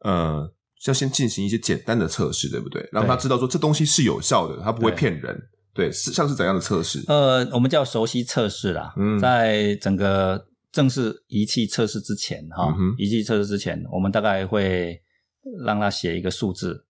[0.00, 0.52] 呃。
[0.86, 2.88] 要先进行一些简单的测试，对不对？
[2.92, 5.40] 让他知道说这东西是有效的，他不会骗人。
[5.74, 7.04] 对，是像是怎样的测试？
[7.06, 8.92] 呃，我们叫熟悉测试啦。
[8.96, 15.00] 嗯，在整个正式仪器测试之前，哈、嗯，仪器测试之前，我们大概会
[15.64, 16.86] 让他写一个数字，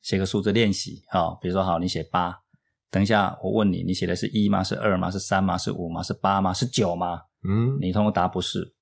[0.00, 1.02] 写个数字练习。
[1.08, 2.34] 哈，比如说，好，你写八。
[2.90, 4.62] 等一下，我问你，你写的是一吗？
[4.62, 5.10] 是二吗？
[5.10, 5.58] 是三吗？
[5.58, 6.02] 是五吗？
[6.02, 6.52] 是八吗？
[6.54, 7.20] 是九吗？
[7.46, 8.74] 嗯，你通通答不是，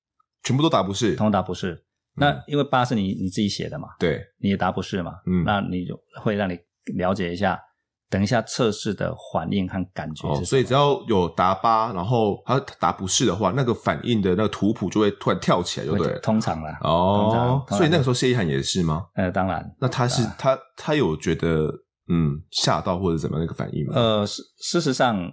[0.43, 1.83] 全部都答不是，通通答不是。
[2.15, 6.57] 那因为八是你你自己写的嘛，对，你也答不是嘛，嗯，那你就会让你
[6.95, 7.59] 了解一下，
[8.07, 10.41] 等一下测试的反应和感觉是。
[10.41, 19.07] 哦，所以只要有答八，然后他答不是的话，那个反应的那个图谱就会突然跳起来，就对，通常啦，哦，所以那个时候谢一涵也是吗？
[19.15, 21.67] 呃，当然，那他是他他有觉得
[22.09, 23.93] 嗯吓到或者怎么样那个反应吗？
[23.95, 25.31] 呃，事事实上，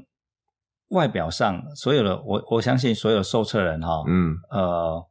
[0.89, 5.07] 外表上所有的我我相信所有受测人哈，嗯呃。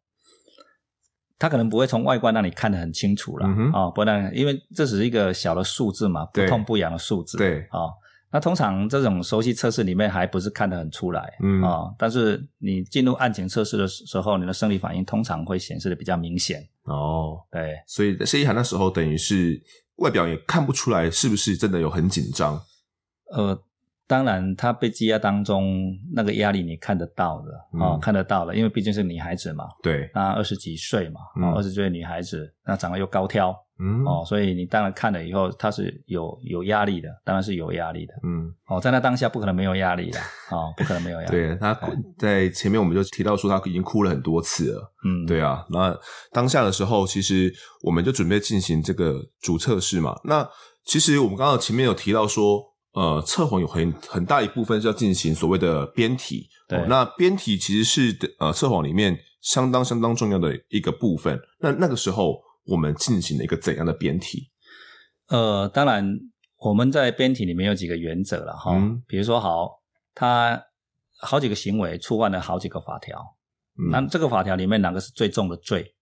[1.40, 7.94] 他可能不会从外观让你看得很清楚了，啊、嗯哦，不然，因为这只是一个小的数字嘛，不痛不痒的数字，对，啊、哦，
[8.30, 19.60] 那通常这种熟悉测试里面还不是看得很出来，嗯，啊、哦，但是你进入案情测试的时候，你的生理反应通常会显示的比较明显，哦，对，所以谢一涵那时候等于是
[20.00, 22.62] 外表也看不出来是不是真的有很紧张，
[23.34, 23.58] 呃。
[24.10, 31.22] 当然，她被羁押当中那个压力你看得到的，嗯、哦，看得到的，因为毕竟是女孩子嘛，对，那二十几岁嘛，
[31.56, 40.20] 二十几岁的女孩子，那长得又高挑，嗯，哦，所以你当然看了以后，她是有有压力的，当然是有压力的，嗯，哦，在那当下不可能没有压力的，
[40.50, 41.32] 哦，不可能没有压力。
[41.32, 41.80] 对，他
[42.18, 45.96] 在前面我们就提到说她已经哭了很多次了，嗯，对啊，那
[46.32, 50.50] 当下的时候，其实我们就准备进行这个主测试嘛，那
[50.84, 52.68] 其实我们刚刚前面有提到说。
[53.00, 61.40] 呃，测谎有很很大一部分是要进行所谓的编题，对、哦，那编题其实是呃测谎里面相当相当重要的一个部分。
[61.62, 64.52] 那那个时候我们进行了一个怎样的编题？
[65.30, 66.20] 呃，当然
[66.58, 69.80] 我们在编题里面有几个原则了哈，嗯、比如说好，
[70.14, 70.62] 他
[71.22, 73.18] 好几个行为触犯了好几个法条，
[73.78, 75.96] 嗯、那这个法条里面哪个是最重的罪？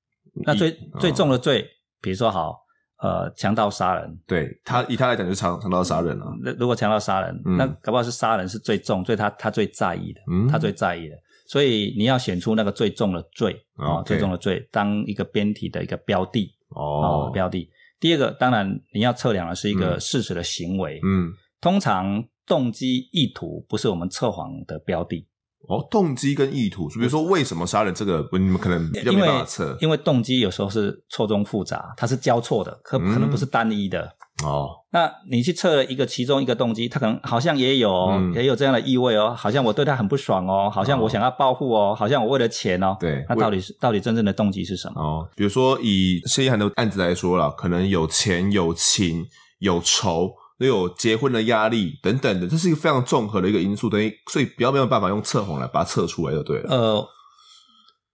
[0.44, 1.64] 那最、哦、最重的罪，
[2.02, 2.66] 比如说好。
[3.00, 6.26] 呃，强盗杀人，对他以他来讲就是强强盗杀人了。
[6.42, 11.16] 那如果强盗杀人，嗯、那搞不好是杀人是最重，所以他他最在意的，嗯、他最在意的。
[11.46, 17.70] 所以你要选出那个最重的罪啊，最重的罪当一个编题的一个标的哦，标的。
[18.00, 21.32] 第二个，当然你要测量的是一个事实的行为，嗯，
[21.62, 25.28] 通常动机意图不是我们测谎的标的。
[25.68, 34.14] 哦，动机跟意图，比如说为什么杀人这个，你们可能比较没办法测，因为动机有时候是错综复杂，它是交错的，可可能不是单一的。
[34.44, 42.96] 哦，那你去测了一个其中一个动机，他可能好像也有也有这样的意味哦，好像我对他很不爽哦，好像我想要报复哦，好像我为了钱哦。
[43.00, 45.02] 对，那到底是到底真正的动机是什么？
[45.02, 49.26] 哦，比如说以谢一涵的案子来说了，可能有钱、有情、
[49.58, 56.70] 有仇，又有结婚的压力等等的，这是一个非常综合的一个因素，等于所以比较没有办法用测谎来把它测出来就对了。
[56.70, 57.08] 呃。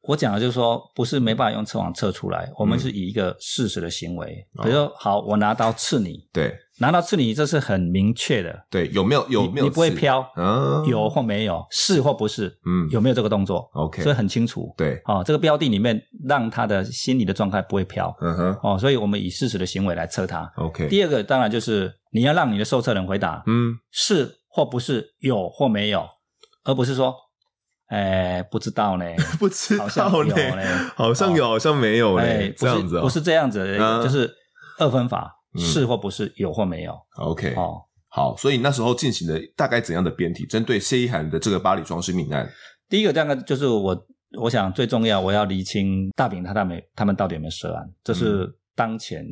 [0.05, 6.53] 我讲的就是说，不是没办法用测谎测出来，我们是以一个事实的行为，嗯、比如说，好，我拿刀刺你，对，
[6.83, 9.63] 拿到刺你，这是很明确的，对，有没有有没有？
[9.65, 20.89] 你不会飘，嗯，有或没有，是或不是，嗯，有没有这个动作？OK，所以很清楚，对，哦，这个标的里面让他的心理的状态不会飘，嗯哼，哦，所以我们以事实的行为来测他，OK。
[20.89, 26.05] 第二个当然就是你要让你的受测人回答，嗯，是或不是，有或没有，
[26.65, 27.15] 而不是说。
[27.87, 29.05] 哎，不知道呢，
[29.37, 29.85] 不知道
[30.23, 30.33] 呢，
[30.95, 34.27] 好像有，好像没有嘞，这样子，不是这样子，就是
[34.79, 36.93] 二分法，是或不是，有或没有。
[37.17, 40.45] OK，哦，好，所以那时候进行了大概怎样的编题？
[40.45, 42.49] 针对谢依涵的这个巴黎装饰命案，
[42.89, 44.05] 第一个这样就是我，
[44.39, 49.25] 我想最重要，我要厘清大饼他他们他们到底有没有涉案，这是当前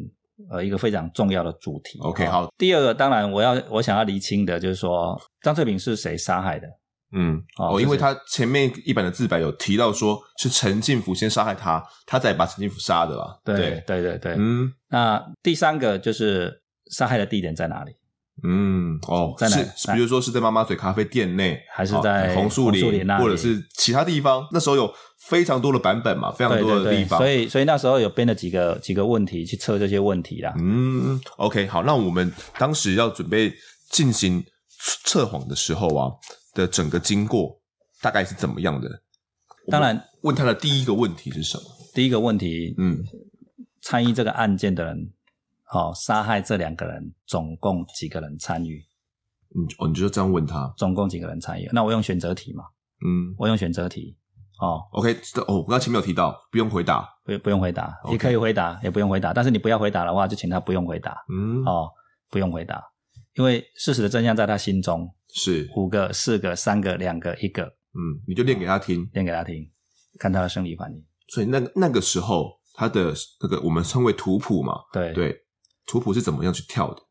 [0.49, 1.99] 呃一个非常重要的主题。
[1.99, 2.51] OK，好。
[2.57, 6.67] 第二个，当然我要我想要厘清的就是说，张翠萍是谁杀害的？
[7.13, 13.37] 嗯，哦，因为他前面一版的自白有提到说是陈进福先杀害他，他再把陈进福杀的啦。
[13.43, 17.91] 对对对对对，嗯，那第三个就是杀害的地点在哪里？
[18.43, 19.57] 嗯，哦，在哪？
[19.75, 24.47] 是，比如说是在妈妈嘴咖啡店内，还是在红树林，或者是其他地方？
[24.51, 30.53] 那时候有非常多的版本嘛，非常多的地方，所以所以那时候有编了几个几个问题去测这些问题啦。
[30.57, 33.53] 嗯，OK，好，那我们当时要准备
[33.89, 34.43] 进行
[35.03, 36.09] 测谎的时候啊。
[36.53, 37.59] 的整个经过
[38.01, 38.89] 大概是怎么样的？
[39.69, 41.63] 当然，问他的第一个问题是什么？
[41.93, 42.97] 第一个问题，嗯，
[43.81, 45.13] 参与这个案件的人，
[45.63, 48.83] 好、哦，杀害这两个人，总共几个人参与？
[49.55, 51.69] 嗯，哦，你就这样问他，总共几个人参与？
[51.71, 52.63] 那我用选择题嘛？
[53.05, 54.17] 嗯，我用选择题。
[54.59, 55.11] 哦，OK，
[55.47, 59.33] 哦，我刚才前面有提到，不用回答，不不用回答.也可以回答，也不用回答。
[59.33, 61.17] 但是你不要回答的话，就请他不用回答。
[61.29, 61.89] 嗯，哦，
[62.29, 62.83] 不用回答，
[63.35, 65.13] 因为事实的真相在他心中。
[65.33, 65.69] 是。
[65.75, 69.69] 五个、四个、三个、两个、一个，嗯，你就念给他听，念给他听，
[70.19, 71.03] 看他的生理反应。
[71.27, 75.13] 所以那那个时候，他的那个我们称为图谱嘛，对。
[75.13, 75.35] 对，
[75.87, 77.01] 图谱是怎么样去跳的？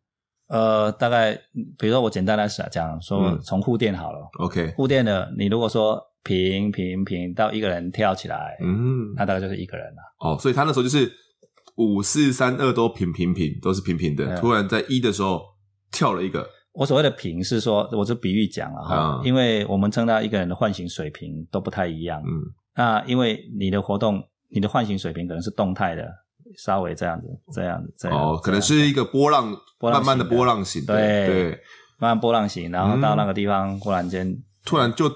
[0.49, 1.35] 呃，大概
[1.79, 10.03] 比如说我简单来讲，说从护垫好了，OK，护垫的，你如果说平平平到一个人跳起来，嗯，那大概就是一个人了。
[10.19, 11.11] 哦，所以他那时候就是
[11.77, 15.43] 五四三二都平平平，都是平平的，突然在一的时候
[15.93, 16.49] 跳了一个。
[16.73, 22.23] 我所谓的平是说，我是比喻讲了哈，因为我们称到一个人的唤醒水平都不太一样。
[22.23, 22.43] 嗯，
[22.77, 26.09] 那因为你的活动，你的唤醒水平可能是动态的，
[26.57, 31.51] 稍微这样子，这样子，这样哦，可能是一个波浪，慢慢的波浪形，对对，
[31.99, 35.09] 慢慢波浪形，然后到那个地方，忽然间突然就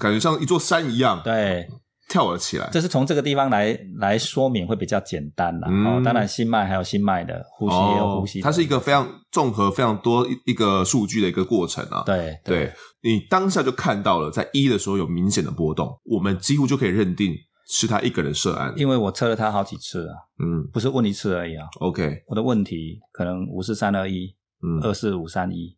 [0.00, 1.68] 感觉像一座山一样，对。
[2.08, 5.68] 跳了起来，这是从这个地方来来说明会比较简单啦。
[5.70, 12.02] 嗯、哦，当然心脉还有心脉的呼吸也有呼吸、哦，它是一个非常综合、非常多一个数据的一个过程啊。
[12.06, 17.34] 对对，对，你当下就看到了，在一的时候有明显的波动，我们几乎就可以认定
[17.68, 20.14] 是他一个人涉案，因为我测了他好几次啊。
[20.42, 21.66] 嗯，不是问一次而已啊。
[21.80, 25.77] OK，我的问题可能五四三二一，嗯，二四五三一。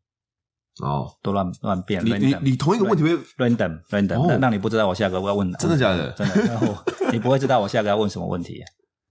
[0.82, 2.04] 哦，都乱乱变。
[2.04, 5.52] 你你你同一个问题会 random random，让你不知道我下个我要问。
[5.54, 6.10] 真的假的？
[6.12, 6.42] 真的。
[6.46, 6.74] 然后
[7.12, 8.60] 你不会知道我下个要问什么问题。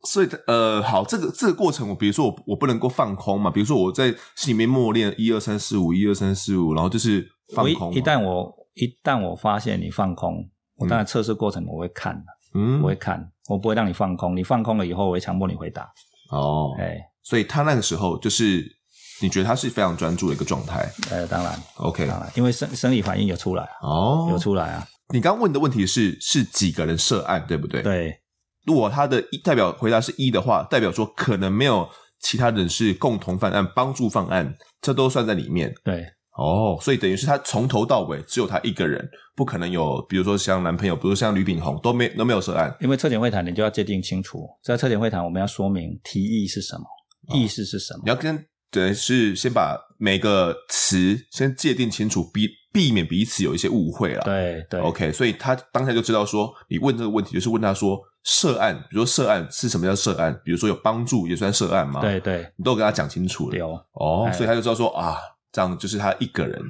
[0.07, 7.93] 所以呃，好，这个这个过程，我比如说我我不能够放空嘛，比如说我在心里面默念一二三四五一二三四五，然后就是放空。
[7.93, 12.19] 一旦我一旦我发现你放空，我当然测试过程我会看，
[12.55, 14.35] 嗯，我会看，我不会让你放空。
[14.35, 15.83] 你放空了以后，我会强迫你回答。
[16.31, 18.78] 哦，哎，所以他那个时候就是。
[19.21, 20.89] 你觉得他是非常专注的一个状态？
[21.11, 24.87] 呃，当然，OK，当然，因为生生理反应有出来哦，有出来啊。
[25.13, 27.81] 你刚问的问题是是几个人涉案，对不对？
[27.81, 28.19] 对。
[28.65, 31.87] 如果他的代表回答是一的话，代表说可能没有
[32.21, 35.73] 其他人是共同犯案、帮助犯案，这都算在里面。
[35.83, 36.05] 对。
[36.37, 39.05] 哦，所以等于是他从头到尾只有他一个人，
[39.35, 42.73] 不可能有，比如说像男朋友，比如像吕炳宏都没都没有涉案。
[42.79, 46.83] 因为测检会谈，你就要界定清楚，在测检会谈我们要说明提议是什么，
[47.29, 48.45] 哦、意思是什么，你要跟。
[48.71, 54.21] 等于是先把每个词先界定清楚，避避免彼此有一些误会了。
[54.23, 60.39] 对对，OK，所以他当下就知道说，你问这个问题就是问他说，涉案，比如说涉案是什么叫涉案？
[60.45, 61.99] 比如说有帮助也算涉案吗？
[61.99, 63.57] 对对，你都跟他讲清楚了。
[63.57, 65.17] 有哦，哎、所以他就知道说啊，
[65.51, 66.61] 这样就是他一个人，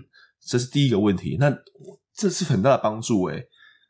[0.47, 1.35] 这是第一个问题。
[1.39, 1.53] 那
[2.15, 3.43] 这是很大的帮助诶。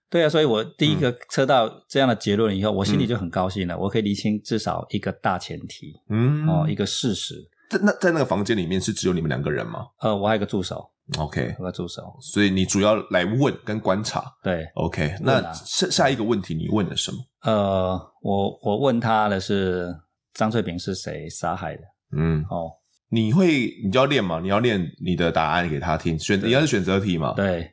[0.10, 3.78] 对啊，所以我第一个测到这样的结论以后，嗯、我心里就很高兴了。
[3.78, 7.36] 我可以厘清至少一个大前提，嗯，哦，一个事实。
[7.70, 9.86] 在那在那个房间里面是只有你们两个人吗？
[10.02, 10.90] 呃，我还有一个助手。
[11.18, 12.16] OK，有个助手。
[12.22, 14.24] 所以你主要来问跟观察。
[14.44, 15.16] 对，OK。
[15.22, 17.18] 那下下一个问题你问了什么？
[17.44, 19.96] 呃，我我问他的是
[20.34, 21.82] 张翠萍是谁杀害的？
[22.16, 22.72] 嗯，哦，
[23.10, 27.72] 你会，你就要练嘛，你要练你的答案给他听，选你要是选择题嘛，对。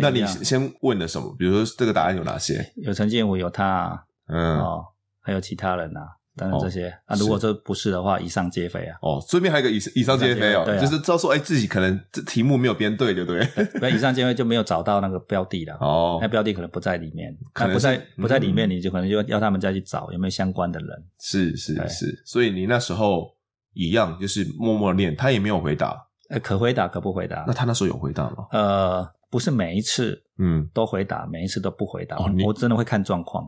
[0.00, 1.34] 那你先问了什么？
[1.38, 2.72] 比如说这个答案有哪些？
[2.76, 4.84] 有陈建武，有他，嗯，哦，
[5.22, 6.00] 还有其他人呐，
[6.38, 7.14] 等等这些啊。
[7.16, 8.96] 如果这不是的话，以上皆非啊。
[9.02, 13.46] 哦，顺便还有一个以以上皆非哦，就是照说哎，自己可能这题目没有编对，对不对？
[13.82, 20.88] 那以上皆非就没有找到那个标的了哦，那标的可能不在里面，可能不在不在里面，你就可能就要他们再去找有没有相关的人。
[21.18, 23.28] 是是是，所以你那时候
[23.74, 27.44] 一样就是默默练，他也没有回答，呃，可回答可不回答。
[27.46, 28.46] 那他那时候有回答吗？
[28.52, 29.08] 呃。
[29.30, 32.16] 不是每一次，嗯，都回答，每一次都不回答。
[32.16, 33.46] 哦、我真的会看状况，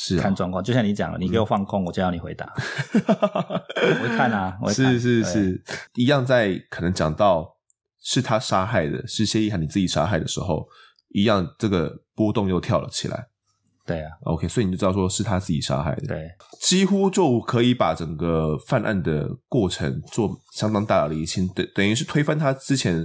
[0.00, 0.62] 是、啊、看状况。
[0.62, 2.54] 就像你讲了，你给我放空，嗯、我就要你回答。
[2.54, 5.64] 我会看啊，我会看，是是是，
[5.96, 7.56] 一样在可能讲到
[8.00, 10.68] 是他杀害的，是谢意涵你自己杀害的时候，
[11.08, 13.26] 一样这个波动又跳了起来。
[13.84, 16.30] 对啊，OK，所以你就知道说是他自己杀害的，对，
[16.60, 23.04] 几乎就可以把整个犯案的过程做相当大的厘清，等等于是推翻他之前。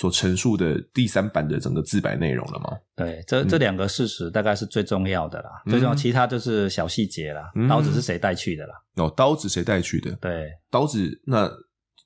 [0.00, 2.70] 所陈述的第三版的整个自白内容了吗？
[2.96, 7.50] 对，这这两个事实大概是最重要的啦，嗯、最重要，其他就是小细节啦。
[7.54, 8.74] 嗯、刀子是谁带去的啦？
[8.96, 10.10] 哦，刀子谁带去的？
[10.12, 11.50] 对，刀子那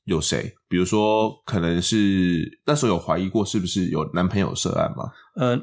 [0.07, 0.53] 有谁？
[0.69, 5.13] 比如说，可能是那时候有怀疑过，是不是有男朋友涉案吗？
[5.37, 5.57] 呃，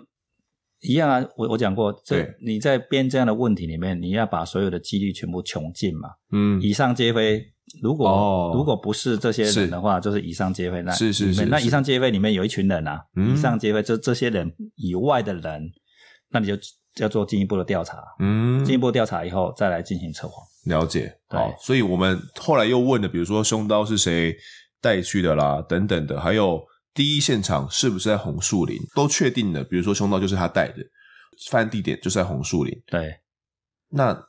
[0.81, 6.09] 一样啊，我我讲过，这你在编这样的问题里面，你要把所有的几率全部穷尽嘛。
[6.31, 7.41] 嗯，以上皆非。
[7.81, 10.81] 如果、哦、如果不是这些人的话，是就是以上皆非。
[10.81, 15.71] 那是是是，那以上皆非里面有一群人啊，嗯、以上皆非，就这些人以外的人，
[16.31, 16.53] 那你就
[16.97, 18.03] 要做进一步的调查。
[18.19, 20.43] 嗯，进一步调查以后再来进行测谎。
[20.65, 21.13] 了解。
[21.29, 24.35] 对好，所以我们后来又问的，比如说凶刀是谁
[24.81, 26.61] 带去的啦，等等的，还有
[26.93, 29.63] 第一现场是不是在红树林，都确定了。
[29.63, 30.77] 比如说凶刀就是他带的，
[31.49, 32.81] 犯案地点就是在红树林。
[32.87, 33.19] 对，
[33.89, 34.27] 那。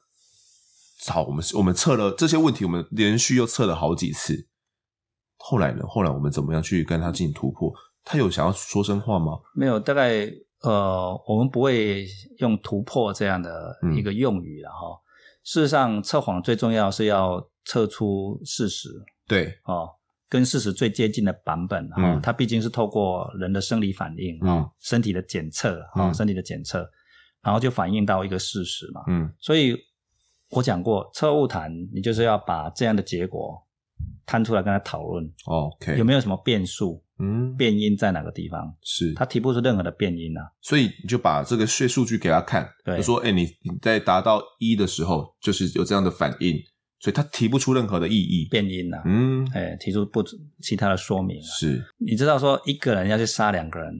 [1.08, 4.46] 好，我们我们测了这些问题，我们连续又测了好几次。
[5.36, 5.84] 后来呢？
[5.88, 7.74] 后来我们怎么样去跟他进行突破？
[8.04, 9.32] 他有想要说真话吗？
[9.52, 12.06] 没有，大概呃，我们不会
[12.38, 14.90] 用突破这样的一个用语了哈。
[14.90, 15.02] 嗯、
[15.42, 18.88] 事实上，测谎最重要是要测出事实，
[19.26, 19.90] 对哦，
[20.32, 22.14] 跟事实最接近的版本哈。
[22.14, 25.78] 嗯、它毕竟是透过人的生理反应啊，嗯、身体的检测
[26.14, 26.88] 身体的检测，
[27.42, 29.02] 然后就反映到一个事实嘛。
[29.08, 29.76] 嗯，所以。
[30.54, 33.58] 我讲过，测误谈，你就是要把这样的结果
[34.26, 35.24] 摊出来跟他讨论。
[35.46, 37.02] OK，有没有什么变数？
[37.18, 38.76] 嗯，变因在哪个地方？
[38.82, 40.42] 是，他提不出任何的变因啊。
[40.60, 46.62] 所以你就把这个血数据给他看，对，就说，哎、欸，你你在达到一的时候，就是有这样的反应，
[47.02, 49.02] 所以他提不出任何的异议变因啊。
[49.04, 50.24] 嗯，哎、欸，提出不
[50.62, 51.42] 其他的说明。
[51.42, 53.92] 是，你知道说一个人要去杀两个人。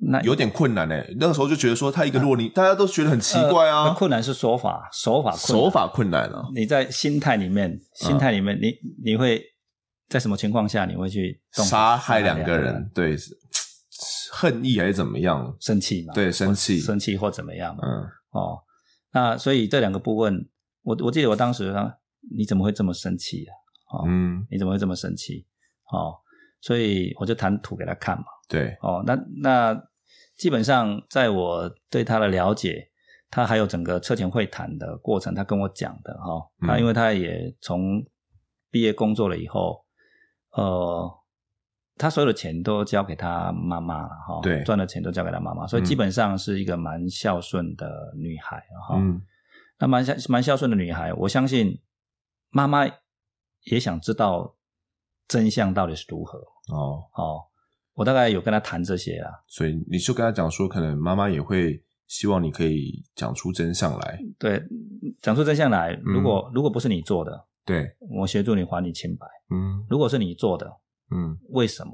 [0.00, 3.90] 那有点困难诶，那个时候就觉得说他一个弱，你大家都觉得很奇怪啊。
[3.90, 6.48] 困难是手法，手法困手法困难了。
[6.54, 8.72] 你在心态里面，心态里面，你
[9.04, 9.42] 你会
[10.08, 12.88] 在什么情况下你会去杀害两个人？
[12.94, 13.16] 对，
[14.30, 15.52] 恨意还是怎么样？
[15.58, 16.14] 生气嘛？
[16.14, 17.76] 对，生气，生气或怎么样？
[17.82, 18.58] 嗯，哦，
[19.12, 20.48] 那所以这两个部分，
[20.82, 21.92] 我我记得我当时说，
[22.30, 23.52] 你怎么会这么生气啊？
[23.90, 25.46] 哦，嗯，你怎么会这么生气？
[25.90, 26.14] 哦，
[26.60, 28.24] 所以我就谈图给他看嘛。
[28.48, 29.82] 对，哦，那那
[30.36, 32.90] 基本上在我对他的了解，
[33.30, 38.04] 他还有整个车前会谈的过程，他跟我讲的哈，他因为他也从
[38.70, 39.84] 毕业工作了以后，
[40.52, 41.10] 呃，
[41.96, 49.20] 他所有的钱都交给他妈妈了哈，哦、对，赚的钱都交给他妈妈，所以基本上是一个蛮孝顺的女孩哈，嗯，哦、
[49.78, 51.78] 那蛮孝蛮孝顺的女孩，我相信
[52.50, 52.86] 妈妈
[53.64, 54.56] 也想知道
[55.26, 56.38] 真相到底是如何
[56.68, 57.44] 哦，哦。
[57.94, 64.20] 我大概有跟他谈这些啊，所以你就跟他讲说，可能妈妈也会希望你可以讲出真相来。
[64.38, 64.62] 对，
[65.20, 65.92] 讲出真相来。
[66.04, 69.26] 如果、嗯、如果不是你做的，对，我协助你还你清白。
[69.50, 70.72] 嗯，如果是你做的，
[71.10, 71.92] 嗯，为什么？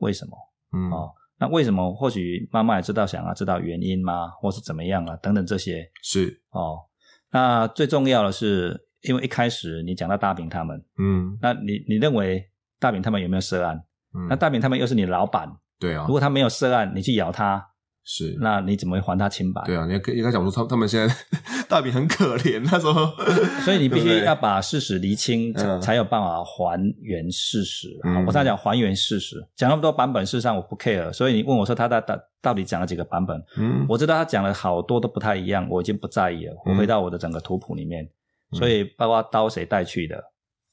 [0.00, 0.36] 为什么？
[0.72, 1.94] 嗯，哦，那为什么？
[1.94, 4.28] 或许妈妈也知道，想要知道原因吗？
[4.28, 5.16] 或是怎么样啊？
[5.16, 6.84] 等等这些是哦。
[7.30, 12.44] 那最重要的是，因为一开始你讲到大饼他们，嗯，那你你认为
[12.78, 13.76] 大饼他们有没有涉案？
[14.14, 15.48] 嗯、那大饼他们又是你的老板，
[15.78, 16.04] 对啊。
[16.06, 17.64] 如果他没有涉案，你去咬他，
[18.04, 19.62] 是，那你怎么会还他清白？
[19.66, 21.14] 对啊，你应该应该讲说他他们现在
[21.68, 23.06] 大饼很可怜，那时候，
[23.62, 27.88] 所以你必须要把事实厘清，才有办法还原事实。
[28.02, 31.12] 嗯、我刚才讲还原事实，讲那么多版本，事实上我不 care。
[31.12, 33.40] 所以你问我说他到到到底讲了几个版本？
[33.56, 36.54] 嗯，我知道他讲了好多都不太一样，我已经不在意了。
[36.66, 38.08] 我回到我的整个图谱里面，嗯、
[38.52, 40.22] 所以包括刀谁带去的，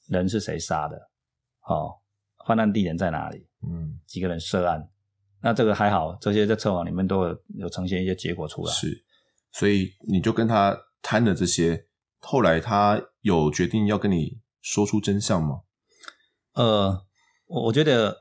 [0.08, 0.96] 人是谁杀的，
[1.62, 1.94] 哦。
[2.46, 3.46] 犯案地点在哪里？
[3.62, 4.88] 嗯，几个人涉案？
[5.42, 8.72] 那这个还好，这些在测谎里面都有有呈现一些结果出来。
[8.72, 9.04] 是，
[9.52, 11.86] 所以你就跟他谈了这些，
[12.20, 15.60] 后来他有决定要跟你说出真相吗？
[16.54, 17.04] 呃，
[17.46, 18.16] 我我觉得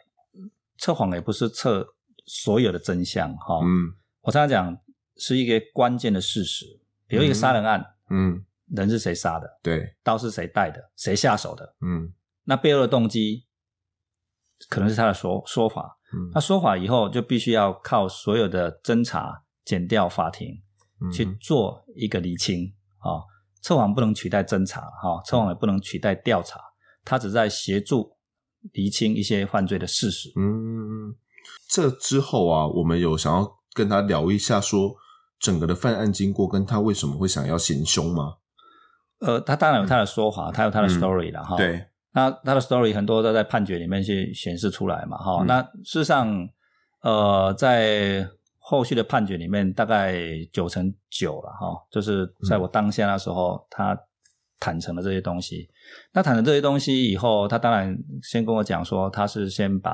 [0.78, 1.96] 测谎也不是测
[2.26, 3.60] 所有的真相哈。
[3.64, 4.78] 嗯，我常常讲
[5.16, 6.66] 是一个关键的事实，
[7.08, 9.48] 比如一个杀人案，嗯，人是谁杀的？
[9.64, 10.92] 对，刀是谁带的？
[10.96, 11.76] 谁下手的？
[11.82, 12.14] 嗯，
[12.44, 13.46] 那背后的动机
[14.70, 16.00] 可能是他的说说法。
[16.14, 20.62] 嗯，那说法以后就必须要靠所有的侦查、检调、法庭
[21.12, 23.24] 去做一个厘清啊。
[23.62, 26.60] 测谎不能取代侦查哈，测谎也不能取代调查，
[27.04, 28.16] 他只在协助
[28.74, 30.32] 厘清一些犯罪的事实。
[30.38, 31.16] 嗯，
[31.70, 34.96] 这之后啊，我们有想要跟他聊一下，说
[35.40, 38.38] 整个的犯案经过，跟他为什么会想要行凶吗？
[39.20, 41.58] 呃，他当然有他的说法，嗯、他有他的 story 了哈、嗯。
[41.58, 45.48] 对，那他的 story 很多都在判决里面去显示出来嘛哈、嗯。
[45.48, 46.48] 那事实上，
[47.02, 48.28] 呃，在
[48.60, 50.16] 后续的判决里面，大概
[50.52, 53.98] 九成九了哈，就是在我当下那时候，他
[54.60, 55.70] 坦诚了这些东西。
[56.12, 59.94] 那坦诚这些东西以后，他当然先跟我讲说，他是先把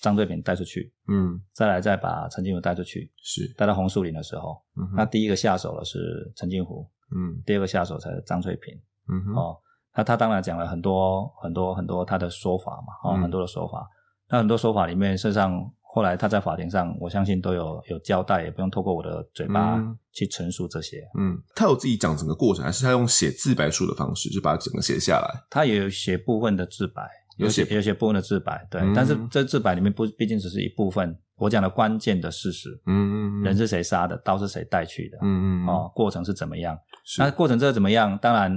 [0.00, 8.74] 张翠萍带出去，嗯，再来再把陈金虎带出去，是带到红树林的时候，嗯，那第一个下手的是陈金福，嗯，第二个下手才是张翠萍，
[9.08, 9.56] 嗯哼，哦，
[9.96, 13.88] 那他当然讲了很多很多很多他的说法嘛，哦，嗯，很多的说法，
[14.28, 15.70] 那很多说法里面，事实上。
[15.90, 19.82] 后来他在法庭上，我相信都有有交代，也不用透过我的嘴巴
[20.12, 20.98] 去陈述这些。
[21.18, 25.46] 嗯，他有自己讲整个过程，还是他用写自白书的方式就把它整个写下来？
[25.48, 27.02] 他也有写部分的自白，
[27.38, 28.82] 有写有写部分的自白，对。
[28.82, 32.70] 嗯、但是这自白里面不毕竟只是一部分，我讲的关键的事实。
[32.86, 34.16] 嗯嗯，人是谁杀的？
[34.18, 35.18] 刀是谁带去的？
[35.22, 36.78] 嗯嗯，哦，过程是怎么样？
[37.18, 38.18] 那过程这个怎么样？
[38.18, 38.52] 当然，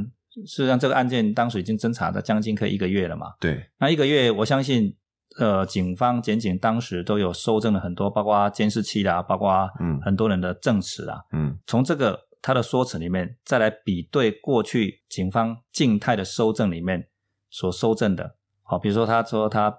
[0.46, 3.28] 事实上这个案件当时已经侦查了将近快一个月了嘛。
[3.40, 4.96] 对，那一个月，我相信。
[5.40, 17.08] 呃，警方、检警当时都有搜证了很多，包括监视器啦，包括嗯很多人的证词啦，嗯，从这个他的说辞里面再来比对过去警方静态的搜证里面
[17.50, 19.74] 所搜证的，好，比如说他说他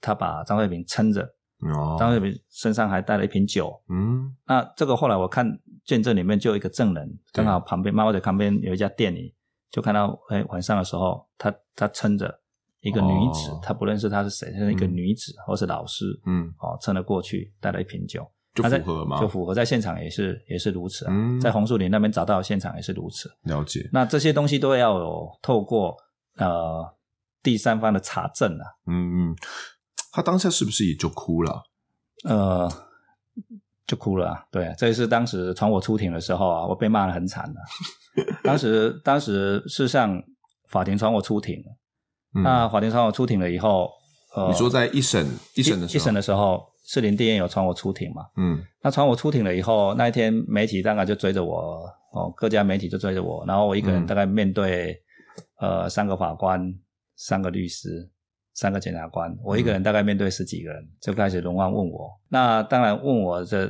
[0.00, 5.46] 他把张惠平撑着，哦，张翠萍身上还带了一瓶酒，嗯，那这个后来我看
[5.84, 9.34] 见证里面就有一个证人，刚好旁边猫的旁边有一家店里，
[9.70, 12.40] 就看到哎晚上的时候他他撑着。
[12.82, 19.18] 一个女子，她、哦、不认识她是谁，是一个女子、嗯、或是老师，嗯，哦，撑了过去，带了一瓶酒，就符合吗？
[19.20, 23.28] 就符合，在现场也是也是如此啊，嗯、在红树林那边找到现场也是如此。
[23.42, 23.88] 了解。
[23.92, 25.96] 那这些东西都要有透过
[26.36, 26.84] 呃
[27.42, 28.64] 第三方的查证啊。
[28.86, 29.36] 嗯嗯，
[30.16, 31.62] 他当下是不是也就哭了？
[32.24, 32.66] 呃，
[33.86, 34.42] 就哭了、啊。
[34.50, 37.64] 对，这也是当时传我出庭的时候啊，我被骂得很惨的、啊。
[38.42, 40.18] 当时当时事实上
[40.70, 41.62] 法庭传我出庭。
[42.34, 43.90] 嗯、那法庭传我出庭了以后，
[44.34, 48.22] 呃，你说在一审一审的时候，一审的时候，士林地院有传我出庭嘛？
[48.38, 54.98] 嗯，那传我出庭了以后，那一天媒体大概就追着我，哦，各家媒体就追着我，然后我一个人大概面对、
[55.60, 56.74] 嗯、呃三个法官、
[57.16, 58.10] 三个律师、
[58.56, 62.10] 三个检察官，我一个人大概面对十几个人，嗯、就开始轮番问我。
[62.30, 63.68] 那当然问我这，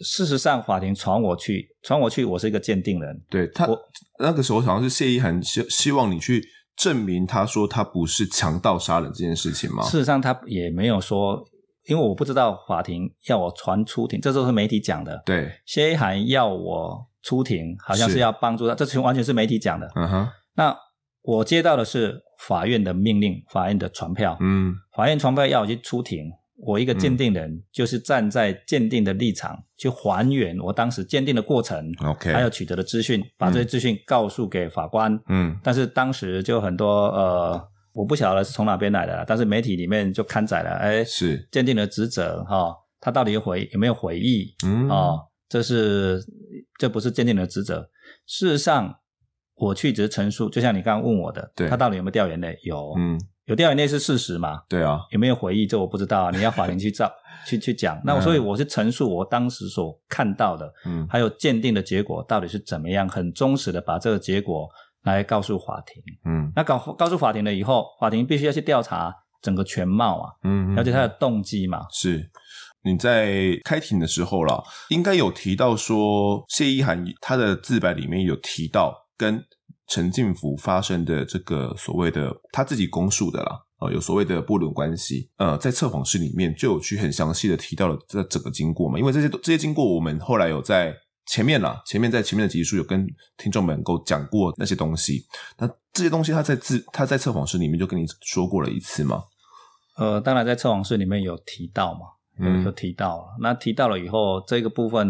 [0.00, 3.22] 事实上法庭传我去，传我去，我是一个鉴定人。
[3.30, 3.78] 对他，我
[4.18, 6.42] 那个时候好像是谢依涵希希望你去。
[6.76, 9.84] 证明他说他不是强盗杀人这件事情吗？
[9.84, 11.40] 事实上，他也没有说，
[11.86, 15.22] 因为我不知道法庭要我传出庭，这都是媒体讲的。
[15.24, 19.88] 对，谢依涵要我出庭，好像是要帮助他，这全完全是媒体讲的。
[19.94, 20.76] 嗯哼，那
[21.22, 24.36] 我接到的是法院的命令，法院的传票。
[24.40, 26.30] 嗯，法院传票要我去出庭。
[26.56, 35.20] 我一个鉴定人，就是站在鉴定的立场去还原我当时鉴定的过程，OK，还有取得的资讯，把这些资讯告诉给法官。
[35.28, 37.60] 嗯，但是当时就很多呃，
[37.92, 44.54] 我不晓得是从哪边来的，但是媒体里面就刊载了，哎，是鉴定的职责哈，他到底有悔有没有悔意？
[44.64, 45.18] 嗯，哦，
[45.48, 46.24] 这是
[46.78, 47.90] 这不是鉴定的职责。
[48.26, 48.94] 事实上，
[49.56, 52.58] 我去只是陈述，就像你刚刚问我的，对，他到底有没有掉眼泪？
[52.62, 53.20] 有，嗯。
[53.46, 54.62] 有掉眼泪是事实嘛？
[54.70, 56.30] 对啊，有没有回忆这我不知道啊。
[56.30, 57.12] 你要法庭去照
[57.46, 58.00] 去去讲。
[58.02, 64.66] 那所以我是陈述我当时所看到的，嗯，还有鉴定的结果到底是怎么样，很忠实的把这个结果
[65.02, 66.02] 来告诉法庭。
[66.24, 71.84] 嗯，那告告诉法庭了以后，法庭必须要去调查整个全貌啊，嗯，了解他的动机嘛。
[71.92, 72.26] 是
[72.82, 79.44] 你在开庭的时候啦，应该有提到说谢依涵他的自白里面有提到跟。
[79.86, 90.96] 陈进福发生的这个所谓的他自己供述的啦，呃，有所谓的不伦关系，呃，在测谎室里面就有去很详细的提到了这整个经过嘛，因为这些这些经过我们后来有在
[91.26, 93.06] 前面啦，前面在前面的集数有跟
[93.36, 95.26] 听众们够讲过那些东西，
[95.58, 99.24] 那这些东西他在自他在测谎室里面就跟你说过了一次吗？
[99.98, 102.06] 呃，当然在测谎室里面有提到嘛，
[102.38, 105.06] 有有提到那提到了以后，这个部分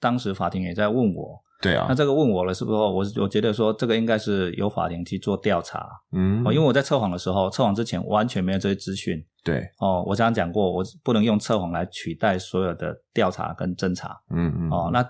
[0.00, 1.40] 当时法庭也在问我。
[1.60, 1.86] 对啊。
[1.88, 2.76] 那这个问我了，是不是？
[2.76, 5.86] 我我觉得说这个应该是由法庭去做调查。
[6.12, 9.16] 嗯，哦，因为我在测谎的时候，测谎之前完全没有这些资讯。
[9.42, 9.60] 对。
[9.78, 14.16] 哦，我刚刚讲过，我不能用测谎来取代所有的调查跟侦查。
[14.30, 14.70] 嗯嗯。
[14.70, 15.04] 哦，那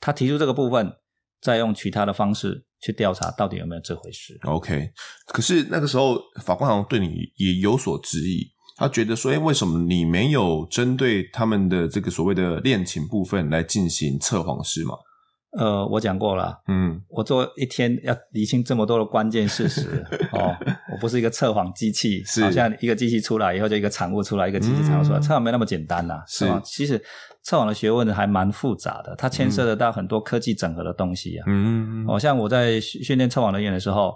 [0.00, 0.92] 他提出这个部分，
[1.40, 4.90] 再用其他的方式去调查，到底有没有这回事？OK。
[5.26, 8.46] 可是那个时候，法官好像对你也有所质疑。
[8.76, 14.94] 他觉得说：“诶，为什么你没有针对他们的这个所谓的恋情部分来进行测谎是吗？”
[15.58, 20.54] 呃，我讲过了，嗯，我做一天要理清这么多的关键事实 哦，
[20.92, 26.60] 我不是一个测谎机器，是好像一个机器出来以后就一个产物出来，一个机器产物出来，嗯、测谎没那么简单呐、啊，是吗？
[26.64, 27.02] 其实
[27.42, 34.14] 测谎的学问还蛮复杂的，它牵涉得到很多科技整合的东西啊，嗯，哦，像我在训练测谎人员的时候。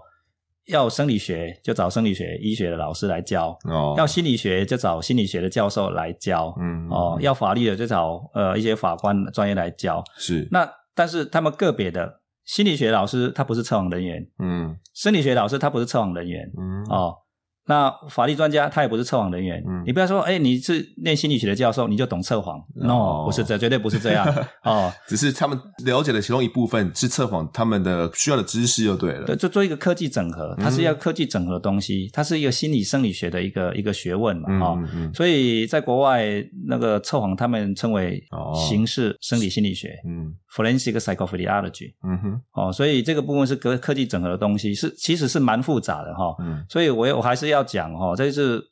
[0.68, 10.02] 要生理学就找生理学、医学的老师来教哦；要心理学就找心理学的教授来教，嗯哦；要法律的就找呃一些法官专业来教。
[10.16, 16.84] 是那但是他们个别的心理学老师他不是测谎人员，嗯，生理学老师他不是测谎人员，嗯。
[16.88, 17.23] 哦。
[17.66, 24.26] 那法律专家他也不是测谎人员，嗯，你不要说，哎、欸，你是念心理学的教授，你就懂测谎，no，不是这，绝对不是这样，
[24.64, 34.78] 哦，只是他们了解的其中一部分是测谎，他们的需要的知识就对了，对，就做一个科技整合，它是要科技整合的东西，它是一个心理生理学的一个一个学问嘛，哦、
[35.14, 36.26] 所以在国外
[36.66, 38.22] 那个测谎他们称为
[38.68, 47.53] 形式生理心理学，嗯，forensic psychophysiology，嗯哼，哦，所以这个部分是科科技整合的东西，是其实是蛮复杂的哈，嗯，所以我我还是要。
[47.54, 48.62] 要讲哦，这次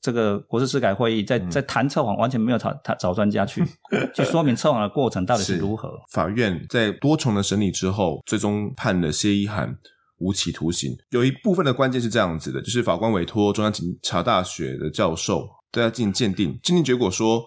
[0.00, 3.64] 这个国事司改会议在在谈测谎，完全没有找找专家去
[4.14, 5.90] 去说明测谎的过程到底是如何。
[6.12, 9.74] 法院在多重的审理之后，最终判了谢依涵
[10.18, 10.94] 无期徒刑。
[11.10, 17.42] 有一部分的关键是这样子的，就是法官委托中央警察大学的教授对他进行鉴定，鉴定结果说，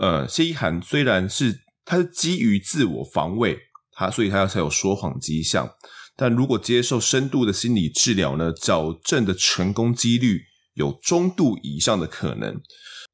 [0.00, 3.58] 呃，谢依涵虽然是他是基于自我防卫，
[3.92, 5.68] 他所以他才有说谎迹象。
[6.16, 10.40] 但如果接受深度的心理治疗呢，矫正的成功几率
[10.74, 12.54] 有中度以上的可能。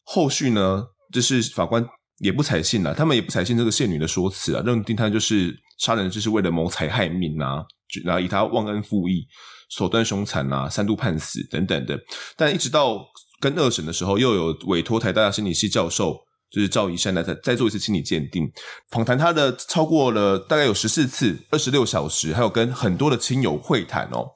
[0.05, 1.87] 后续呢，就是法官
[2.19, 7.65] 也不采信了，他们也不采信这个谢女的说辞啊，认定她就是杀人就是为了谋财害命啊，
[8.05, 9.27] 然后以她忘恩负义、
[9.71, 11.99] 手段凶残啊，三度判死等等的。
[12.37, 13.07] 但一直到
[13.39, 16.28] 跟二审的时候，又有委托台大心理系教授。
[16.51, 18.51] 就是赵怡善来再再做一次心理鉴定，
[18.91, 24.27] 访谈他的超过了大概有十四次，二十六小时，还有跟很多的亲友会谈哦。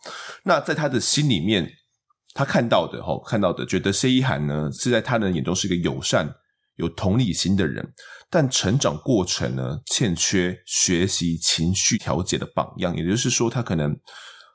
[0.44, 1.70] 那在他的心里面，
[2.34, 6.28] 他看到的哈，看到的，觉得谢依涵呢是在他人眼中是一个友善、
[6.76, 7.92] 有同理心的人，
[8.28, 13.96] 但成长过程呢欠缺学习情绪调节的榜样，也就是说，他可能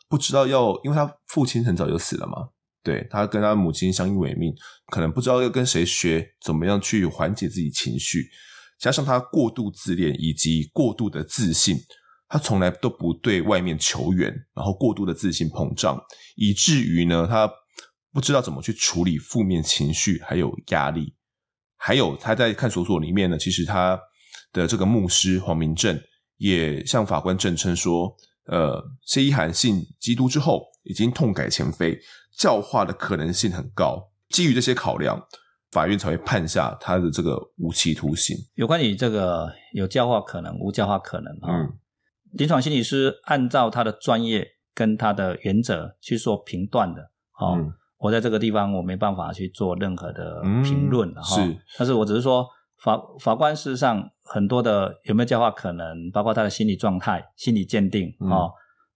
[0.08, 2.50] 不知道要，因为他父亲很早就死了嘛。
[2.88, 4.56] 对，他跟他母亲相依为命，
[4.94, 8.30] 可能不知道要跟谁学，怎么样去缓解自己情绪，
[8.80, 11.76] 加上他过度自恋以及过度的自信，
[12.30, 16.02] 他从来都不对外面求援，然后过度的自信膨胀，
[16.38, 17.52] 以至于呢，他
[18.14, 21.14] 不知道怎么去处理负面情绪，还有压力，
[21.76, 24.00] 还有他在看守所里面呢，其实他
[24.54, 26.00] 的这个牧师黄明正
[26.38, 28.16] 也向法官证称说，
[28.46, 32.00] 呃，谢依涵信基督之后，已经痛改前非。
[32.38, 35.20] 教化的可能性很高，基于这些考量，
[35.72, 38.38] 法院才会判下他的这个无期徒刑。
[38.54, 41.74] 有关于这个有教化可能、无教化可能啊，嗯，
[42.34, 47.02] 临床心理师按照他的专业跟他的原则去做评断的。
[47.40, 51.38] 哦、嗯，我在这个地方我没办法去做任何的评论哈、
[51.78, 52.48] 但是我只是说
[52.84, 58.22] 法法官事实上很多的有没有教化可能，包括他的心理状态、心理鉴定啊。
[58.22, 58.52] 嗯哦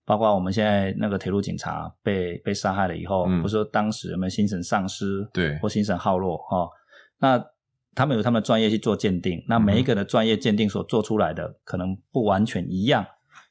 [0.05, 6.67] 包括我们现在那个铁路警察被被杀害了以后，嗯、不是说当时有没有精神丧失，对，或心神耗弱哈？
[7.19, 7.43] 那
[7.93, 13.05] 他们有他们的专业去做鉴定，那每一个的专业鉴定所做出来的可能不完全一样。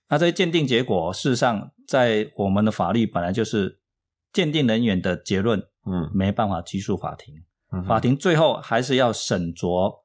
[0.08, 3.78] 那这些鉴定结果，事实上在我们的法律本来就是
[4.32, 7.34] 鉴定人员的结论，嗯，没办法拘束法庭，
[7.72, 10.00] 嗯，法庭最后还是要审酌。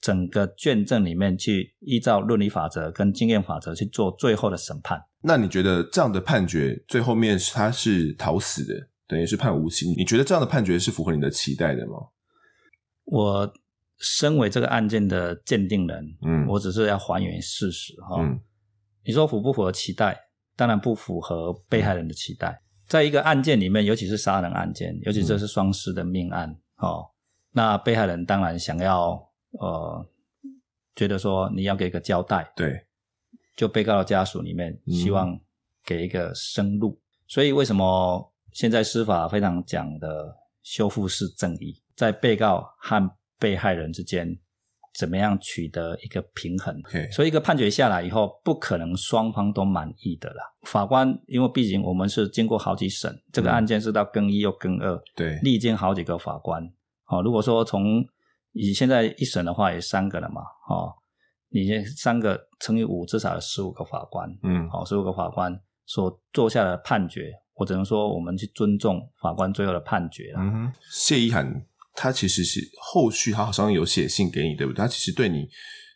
[0.00, 5.02] 整个卷证里面去依照论理法则跟经验法则去做最后的审判。
[5.22, 9.92] 那你觉得这样的判决最后面他是逃死的，等于是判无期？
[9.96, 11.94] 你觉得这样的判决是符合你的期待的吗？
[13.04, 13.52] 我
[13.98, 18.22] 身为这个案件的鉴定人，嗯，我只是要还原事实哈。
[18.22, 18.38] 嗯，
[19.04, 20.16] 你说符不符合期待？
[20.54, 22.62] 当然不符合被害人的期待。
[22.86, 27.10] 在一个案件里面，尤其是杀人案件，尤其这是双尸的命案，哦，
[27.52, 29.27] 那被害人当然想要。
[29.58, 30.06] 呃，
[30.94, 32.86] 觉得说你要给一个交代，对，
[33.56, 35.38] 就被告的家属里面希望
[35.84, 44.36] 给一个生路，嗯，所以为什么现在司法非常讲的修复式正义，在被告和被害人之间
[44.94, 46.80] 怎么样取得一个平衡。
[47.12, 50.42] 所以一个判决下来以后，不可能双方都满意的啦。
[50.62, 56.64] 法官因为毕竟我们是经过好几审，这个案件是到更一又更二，对，历经好几个法官。
[57.06, 58.04] 哦，如果说从
[58.52, 60.92] 以现在一审的话，也三个了嘛，哦，
[61.50, 70.40] 你这三个乘以五，至少有十五个法官，嗯，好，十五个法官所做下的判决，我只能说我们去尊重法官最后的判决了。
[70.40, 71.64] 嗯哼，谢依涵。
[72.00, 74.76] 他其实是后续，他好像有写信给你，对不对？
[74.76, 75.48] 他其实对你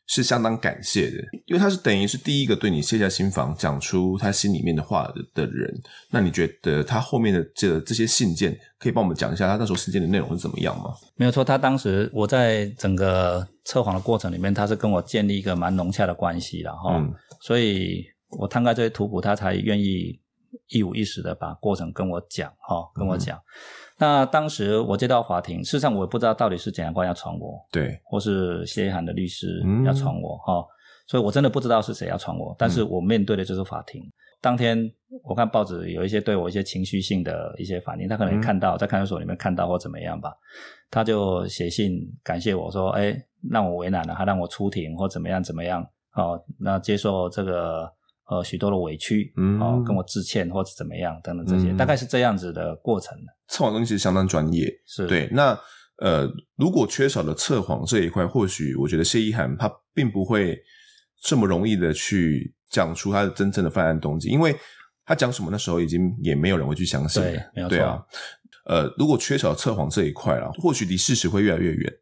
[0.06, 5.72] 是相当感谢的，因为他是等于是第一个对你卸下心防，讲出他心里面的话的的人。
[6.10, 10.92] 那你觉得他后面的这这些信件，可以帮我们讲一下他那时候信件的内容是怎么样吗？
[11.14, 18.04] 没有错，他当时我在整个测谎的过程里面，他是跟我建立一个蛮融洽的关系了哈，嗯、所以
[18.38, 20.20] 我摊开这些图谱，他才愿意
[20.68, 23.38] 一五一十的把过程跟我讲哈，跟我讲。
[23.38, 23.42] 嗯
[24.02, 30.66] 那当时我接到法庭，事实上我也不知道到底是检察官要传我，对，或是谢一涵的律师要传我哈、嗯哦，
[31.06, 34.02] 所以我真的不知道是谁要传我，但是我面对的就是法庭。
[34.02, 34.76] 嗯、当天
[35.22, 40.34] 我看报纸有一些对我一些情绪性的一些反应，他可能看到、嗯、在看守所里面看到或怎么样吧，
[40.90, 43.16] 他就写信感谢我说，哎，
[43.52, 45.80] 让我为难了，还让我出庭或怎么样怎么样，
[46.16, 47.88] 哦，那接受这个。
[48.30, 53.18] 呃，许多的委屈，嗯，哦，跟我致歉或者怎么样等等这些，嗯、大概是这样子的过程。
[53.48, 55.28] 测谎东西相当专业，是对。
[55.32, 55.58] 那
[55.98, 60.58] 呃，如果缺少了测谎这一块，或许我觉得谢一涵他并不会
[61.22, 64.56] 这么容易的去讲出他的真正的犯案动机，因为
[65.04, 67.76] 他讲什么那时候已经也没有人会去相信，对，没有错。
[67.76, 68.02] 对啊，
[68.66, 71.92] 呃，如果缺少测谎这一块了，或许离事实会越来越远。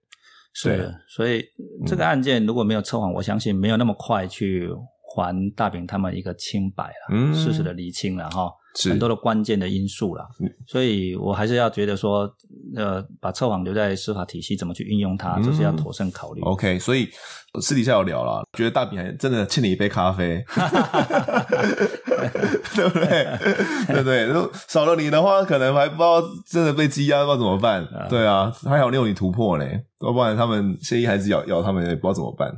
[0.53, 1.45] 是，所以
[1.87, 4.68] 这个案件如果没有测谎，嗯、我相信没有那么快去。
[5.11, 8.50] 还大饼他们一个清白了，嗯、事实的厘清了哈，
[8.88, 12.32] 很多的关键的因素了，嗯、所以我还是要觉得说，
[12.76, 16.40] 呃，把测谎留在司法体系，怎么去运用它，这、嗯、是要妥善考虑。
[16.42, 17.08] OK，所以
[17.61, 20.44] 私底下有聊了，觉得大饼还真的欠你一杯咖啡，
[22.75, 23.27] 对 不对？
[23.87, 24.29] 对不对？
[24.68, 27.87] 少了你的话，可能还不知道真的被羁押，不知道怎么办。
[28.09, 29.85] 对啊，还好你有你突破嘞。
[30.01, 32.51] 要不然他们谢宜涵咬咬他们也不知道怎么办。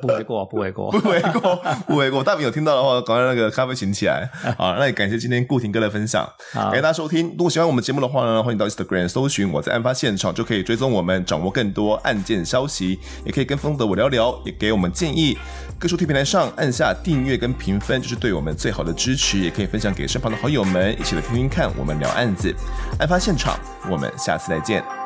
[0.00, 2.22] 不为过，不为过，不为过，不为过。
[2.22, 4.30] 大饼有听到的话，赶快那个咖啡请起来。
[4.56, 7.30] 好，那也感谢今天顾廷哥的分享，感谢大家收听。
[7.30, 13.00] 如果喜欢我们节目的话呢，欢迎到 Instagram 搜寻我在案发现场，就可以追踪我们，掌握更多案件消息。
[13.24, 15.36] 也可以跟风德我聊聊，也给我们建议。
[15.78, 19.38] 各收听平台上按下订阅跟评分，就是对我们最好的支持。
[19.38, 22.54] 也可以分享给身旁的好友们，一起来听听看我们聊案子。
[22.98, 23.58] 案发现场，
[23.90, 25.03] 我们下次再见。